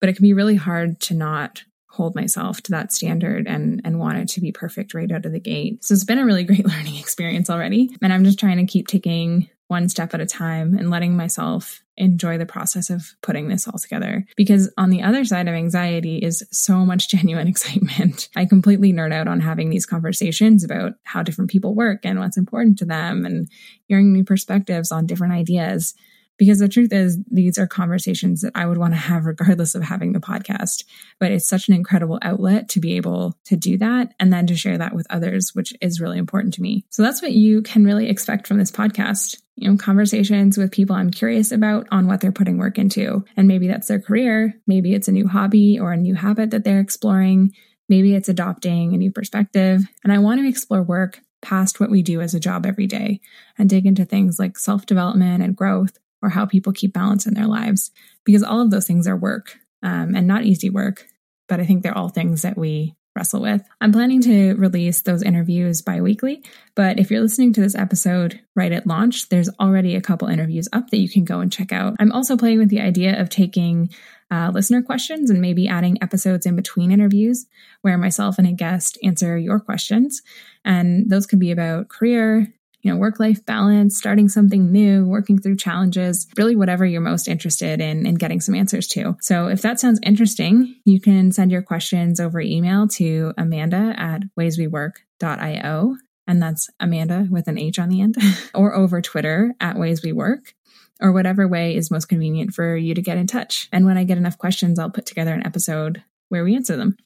But 0.00 0.10
it 0.10 0.16
can 0.16 0.24
be 0.24 0.34
really 0.34 0.56
hard 0.56 1.00
to 1.02 1.14
not 1.14 1.62
hold 1.88 2.16
myself 2.16 2.60
to 2.60 2.72
that 2.72 2.92
standard 2.92 3.46
and 3.46 3.80
and 3.84 4.00
want 4.00 4.18
it 4.18 4.28
to 4.28 4.40
be 4.40 4.50
perfect 4.50 4.94
right 4.94 5.10
out 5.12 5.24
of 5.24 5.32
the 5.32 5.40
gate. 5.40 5.84
So 5.84 5.94
it's 5.94 6.04
been 6.04 6.18
a 6.18 6.24
really 6.24 6.44
great 6.44 6.66
learning 6.66 6.96
experience 6.96 7.48
already. 7.48 7.96
And 8.02 8.12
I'm 8.12 8.24
just 8.24 8.38
trying 8.38 8.58
to 8.58 8.70
keep 8.70 8.88
taking 8.88 9.48
one 9.68 9.88
step 9.88 10.12
at 10.12 10.20
a 10.20 10.26
time 10.26 10.74
and 10.74 10.90
letting 10.90 11.16
myself 11.16 11.83
enjoy 11.96 12.38
the 12.38 12.46
process 12.46 12.90
of 12.90 13.14
putting 13.22 13.48
this 13.48 13.66
all 13.68 13.78
together. 13.78 14.26
Because 14.36 14.72
on 14.76 14.90
the 14.90 15.02
other 15.02 15.24
side 15.24 15.48
of 15.48 15.54
anxiety 15.54 16.18
is 16.18 16.46
so 16.50 16.84
much 16.84 17.08
genuine 17.14 17.48
excitement. 17.48 18.28
I 18.36 18.46
completely 18.46 18.92
nerd 18.92 19.12
out 19.12 19.28
on 19.28 19.40
having 19.40 19.70
these 19.70 19.86
conversations 19.86 20.64
about 20.64 20.94
how 21.04 21.22
different 21.22 21.50
people 21.50 21.74
work 21.74 22.00
and 22.04 22.18
what's 22.18 22.36
important 22.36 22.78
to 22.78 22.84
them 22.84 23.24
and 23.24 23.48
hearing 23.86 24.12
new 24.12 24.24
perspectives 24.24 24.92
on 24.92 25.06
different 25.06 25.34
ideas. 25.34 25.94
Because 26.36 26.58
the 26.58 26.68
truth 26.68 26.92
is, 26.92 27.18
these 27.30 27.58
are 27.58 27.66
conversations 27.68 28.40
that 28.40 28.52
I 28.56 28.66
would 28.66 28.78
want 28.78 28.92
to 28.92 28.98
have 28.98 29.24
regardless 29.24 29.76
of 29.76 29.84
having 29.84 30.12
the 30.12 30.20
podcast. 30.20 30.84
But 31.20 31.30
it's 31.30 31.48
such 31.48 31.68
an 31.68 31.74
incredible 31.74 32.18
outlet 32.22 32.68
to 32.70 32.80
be 32.80 32.96
able 32.96 33.38
to 33.44 33.56
do 33.56 33.78
that 33.78 34.14
and 34.18 34.32
then 34.32 34.48
to 34.48 34.56
share 34.56 34.78
that 34.78 34.94
with 34.94 35.06
others, 35.10 35.52
which 35.54 35.72
is 35.80 36.00
really 36.00 36.18
important 36.18 36.54
to 36.54 36.62
me. 36.62 36.84
So 36.90 37.02
that's 37.02 37.22
what 37.22 37.32
you 37.32 37.62
can 37.62 37.84
really 37.84 38.08
expect 38.08 38.48
from 38.48 38.58
this 38.58 38.72
podcast 38.72 39.40
you 39.56 39.70
know, 39.70 39.76
conversations 39.76 40.58
with 40.58 40.72
people 40.72 40.96
I'm 40.96 41.10
curious 41.10 41.52
about 41.52 41.86
on 41.90 42.06
what 42.06 42.20
they're 42.20 42.32
putting 42.32 42.58
work 42.58 42.78
into. 42.78 43.24
And 43.36 43.46
maybe 43.46 43.68
that's 43.68 43.88
their 43.88 44.00
career. 44.00 44.54
Maybe 44.66 44.94
it's 44.94 45.08
a 45.08 45.12
new 45.12 45.28
hobby 45.28 45.78
or 45.78 45.92
a 45.92 45.96
new 45.96 46.14
habit 46.14 46.50
that 46.50 46.64
they're 46.64 46.80
exploring. 46.80 47.52
Maybe 47.88 48.14
it's 48.14 48.28
adopting 48.28 48.94
a 48.94 48.98
new 48.98 49.12
perspective. 49.12 49.82
And 50.02 50.12
I 50.12 50.18
want 50.18 50.40
to 50.40 50.48
explore 50.48 50.82
work 50.82 51.20
past 51.40 51.78
what 51.78 51.90
we 51.90 52.02
do 52.02 52.20
as 52.20 52.34
a 52.34 52.40
job 52.40 52.66
every 52.66 52.86
day 52.86 53.20
and 53.58 53.68
dig 53.68 53.86
into 53.86 54.04
things 54.04 54.38
like 54.38 54.58
self 54.58 54.86
development 54.86 55.42
and 55.42 55.56
growth 55.56 55.98
or 56.22 56.30
how 56.30 56.46
people 56.46 56.72
keep 56.72 56.92
balance 56.92 57.26
in 57.26 57.34
their 57.34 57.46
lives 57.46 57.90
because 58.24 58.42
all 58.42 58.60
of 58.60 58.70
those 58.70 58.86
things 58.86 59.06
are 59.06 59.16
work 59.16 59.58
um, 59.82 60.14
and 60.14 60.26
not 60.26 60.44
easy 60.44 60.70
work. 60.70 61.06
But 61.46 61.60
I 61.60 61.66
think 61.66 61.82
they're 61.82 61.96
all 61.96 62.08
things 62.08 62.42
that 62.42 62.56
we 62.56 62.94
wrestle 63.14 63.42
with. 63.42 63.62
I'm 63.80 63.92
planning 63.92 64.20
to 64.22 64.54
release 64.54 65.02
those 65.02 65.22
interviews 65.22 65.82
bi 65.82 66.00
weekly, 66.00 66.42
but 66.74 66.98
if 66.98 67.10
you're 67.10 67.20
listening 67.20 67.52
to 67.54 67.60
this 67.60 67.74
episode 67.74 68.40
right 68.54 68.72
at 68.72 68.86
launch, 68.86 69.28
there's 69.28 69.50
already 69.60 69.94
a 69.94 70.00
couple 70.00 70.28
interviews 70.28 70.68
up 70.72 70.90
that 70.90 70.98
you 70.98 71.08
can 71.08 71.24
go 71.24 71.40
and 71.40 71.52
check 71.52 71.72
out. 71.72 71.94
I'm 71.98 72.12
also 72.12 72.36
playing 72.36 72.58
with 72.58 72.70
the 72.70 72.80
idea 72.80 73.20
of 73.20 73.28
taking 73.28 73.90
uh, 74.30 74.50
listener 74.52 74.82
questions 74.82 75.30
and 75.30 75.40
maybe 75.40 75.68
adding 75.68 76.02
episodes 76.02 76.46
in 76.46 76.56
between 76.56 76.90
interviews 76.90 77.46
where 77.82 77.98
myself 77.98 78.38
and 78.38 78.48
a 78.48 78.52
guest 78.52 78.98
answer 79.02 79.38
your 79.38 79.60
questions. 79.60 80.22
And 80.64 81.08
those 81.10 81.26
could 81.26 81.38
be 81.38 81.50
about 81.50 81.88
career, 81.88 82.52
you 82.84 82.92
know, 82.92 82.98
work 82.98 83.18
life 83.18 83.44
balance, 83.46 83.96
starting 83.96 84.28
something 84.28 84.70
new, 84.70 85.06
working 85.06 85.40
through 85.40 85.56
challenges, 85.56 86.28
really 86.36 86.54
whatever 86.54 86.84
you're 86.84 87.00
most 87.00 87.28
interested 87.28 87.80
in 87.80 88.04
in 88.04 88.16
getting 88.16 88.42
some 88.42 88.54
answers 88.54 88.86
to. 88.88 89.16
So 89.22 89.48
if 89.48 89.62
that 89.62 89.80
sounds 89.80 89.98
interesting, 90.02 90.76
you 90.84 91.00
can 91.00 91.32
send 91.32 91.50
your 91.50 91.62
questions 91.62 92.20
over 92.20 92.40
email 92.40 92.86
to 92.88 93.32
Amanda 93.38 93.94
at 93.96 94.22
wayswework.io. 94.38 95.96
And 96.26 96.42
that's 96.42 96.68
Amanda 96.78 97.26
with 97.30 97.48
an 97.48 97.58
H 97.58 97.78
on 97.78 97.88
the 97.88 98.02
end, 98.02 98.16
or 98.54 98.74
over 98.74 99.00
Twitter 99.00 99.54
at 99.60 99.78
Ways 99.78 100.02
We 100.02 100.12
Work 100.12 100.54
or 101.00 101.12
whatever 101.12 101.48
way 101.48 101.74
is 101.74 101.90
most 101.90 102.06
convenient 102.06 102.54
for 102.54 102.76
you 102.76 102.94
to 102.94 103.02
get 103.02 103.18
in 103.18 103.26
touch. 103.26 103.68
And 103.72 103.84
when 103.84 103.98
I 103.98 104.04
get 104.04 104.18
enough 104.18 104.38
questions, 104.38 104.78
I'll 104.78 104.90
put 104.90 105.06
together 105.06 105.32
an 105.34 105.46
episode 105.46 106.02
where 106.28 106.44
we 106.44 106.54
answer 106.54 106.76
them. 106.76 106.96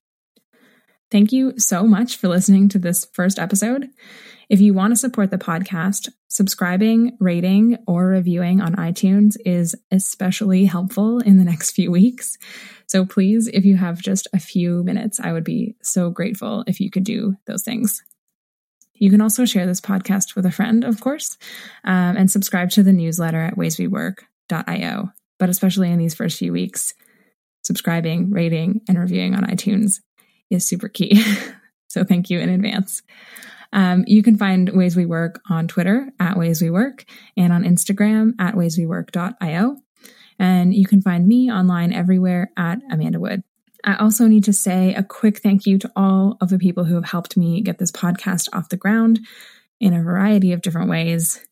Thank 1.11 1.33
you 1.33 1.55
so 1.59 1.85
much 1.85 2.17
for 2.17 2.29
listening 2.29 2.69
to 2.71 2.79
this 2.79 3.07
first 3.13 3.39
episode. 3.39 3.89
If 4.49 4.61
you 4.63 4.73
want 4.73 4.93
to 4.93 4.97
support 4.97 5.31
the 5.31 5.37
podcast, 5.37 6.09
subscribing, 6.29 7.17
rating, 7.21 7.77
or 7.87 8.07
reviewing 8.07 8.63
on 8.63 8.77
iTunes 8.77 9.37
is 9.45 9.77
especially 9.91 10.65
helpful 10.65 11.19
in 11.19 11.37
the 11.37 11.45
next 11.45 11.73
few 11.73 11.91
weeks. 11.91 12.39
So 12.87 13.05
please, 13.05 13.49
if 13.49 13.67
you 13.67 13.77
have 13.77 14.01
just 14.01 14.27
a 14.33 14.39
few 14.39 14.83
minutes, 14.85 15.21
I 15.21 15.33
would 15.33 15.45
be 15.45 15.77
so 15.83 16.09
grateful 16.09 16.65
if 16.67 16.81
you 16.81 16.91
could 16.91 17.05
do 17.05 17.37
those 17.47 17.63
things. 17.63 18.03
You 18.95 19.11
can 19.11 19.21
also 19.21 19.45
share 19.45 19.67
this 19.67 19.83
podcast 19.83 20.35
with 20.35 20.47
a 20.47 20.51
friend, 20.51 20.83
of 20.83 21.01
course, 21.01 21.37
um, 21.85 22.17
and 22.17 22.31
subscribe 22.31 22.71
to 22.71 22.83
the 22.83 22.93
newsletter 22.93 23.41
at 23.41 23.57
wayswework.io. 23.57 25.13
But 25.39 25.51
especially 25.51 25.93
in 25.93 25.99
these 25.99 26.15
first 26.15 26.39
few 26.39 26.53
weeks, 26.53 26.95
subscribing, 27.63 28.31
rating, 28.31 28.81
and 28.89 28.99
reviewing 28.99 29.35
on 29.35 29.45
iTunes 29.45 30.01
is 30.51 30.65
super 30.65 30.89
key. 30.89 31.23
so 31.89 32.03
thank 32.03 32.31
you 32.31 32.41
in 32.41 32.49
advance. 32.49 33.03
Um, 33.73 34.05
you 34.07 34.23
can 34.23 34.37
find 34.37 34.71
Ways 34.71 34.97
We 34.97 35.07
Work 35.07 35.41
on 35.49 35.69
Twitter 35.69 36.11
at 36.19 36.39
Ways 36.39 36.63
We 36.63 36.71
Work 36.71 37.05
and 37.37 37.53
on 37.53 37.65
Instagram 37.65 38.33
at 38.39 38.55
wayswework.io. 38.55 39.77
And 40.39 40.75
you 40.75 40.87
can 40.87 41.03
find 41.03 41.27
me 41.27 41.51
online 41.51 41.93
everywhere 41.93 42.51
at 42.57 42.79
Amandah 42.91 43.19
Wood. 43.19 43.43
I 43.85 43.97
also 43.97 44.27
need 44.27 44.45
to 44.45 44.53
say 44.53 44.95
a 44.95 45.03
quick 45.03 45.39
thank 45.39 45.67
you 45.67 45.79
to 45.79 45.93
all 45.95 46.37
of 46.41 46.49
the 46.51 46.59
people 46.59 46.85
who 46.85 46.95
have 46.95 47.05
helped 47.05 47.37
me 47.37 47.61
get 47.61 47.79
this 47.79 47.93
podcast 47.93 48.49
off 48.53 48.69
the 48.69 48.77
ground 48.77 49.21
in 49.81 49.93
a 49.93 50.03
variety 50.03 50.53
of 50.53 50.63
different 50.63 50.91
ways. 50.91 51.47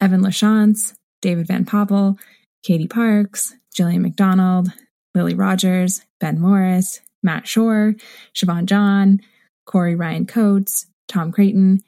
Evan 0.00 0.22
LaChance, 0.22 0.94
David 1.20 1.46
Van 1.46 1.64
Poppel, 1.64 2.18
Katie 2.62 2.88
Parks, 2.88 3.54
Jillian 3.74 4.02
McDonald, 4.02 4.72
Lily 5.14 5.34
Rogers, 5.34 6.02
Ben 6.20 6.40
Morris, 6.40 7.00
Matt 7.22 7.46
Shore, 7.46 7.94
Siobhan 8.34 8.66
John, 8.66 9.20
Corey 9.64 9.94
Ryan 9.94 10.26
Coates, 10.26 10.86
Tom 11.08 11.32
Creighton, 11.32 11.80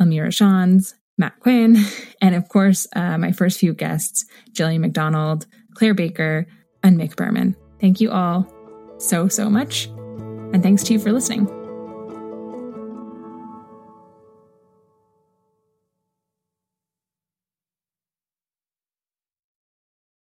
Elmira 0.00 0.30
Shans, 0.30 0.94
Matt 1.18 1.38
Quinn, 1.40 1.76
and 2.20 2.34
of 2.34 2.48
course, 2.48 2.86
uh, 2.94 3.18
my 3.18 3.32
first 3.32 3.58
few 3.58 3.74
guests, 3.74 4.24
Jillian 4.52 4.80
McDonald, 4.80 5.46
Claire 5.74 5.94
Baker, 5.94 6.46
and 6.82 6.98
Mick 6.98 7.16
Berman. 7.16 7.56
Thank 7.80 8.00
you 8.00 8.10
all 8.10 8.46
so, 8.98 9.28
so 9.28 9.50
much. 9.50 9.86
And 9.86 10.62
thanks 10.62 10.84
to 10.84 10.92
you 10.92 10.98
for 10.98 11.12
listening. 11.12 11.63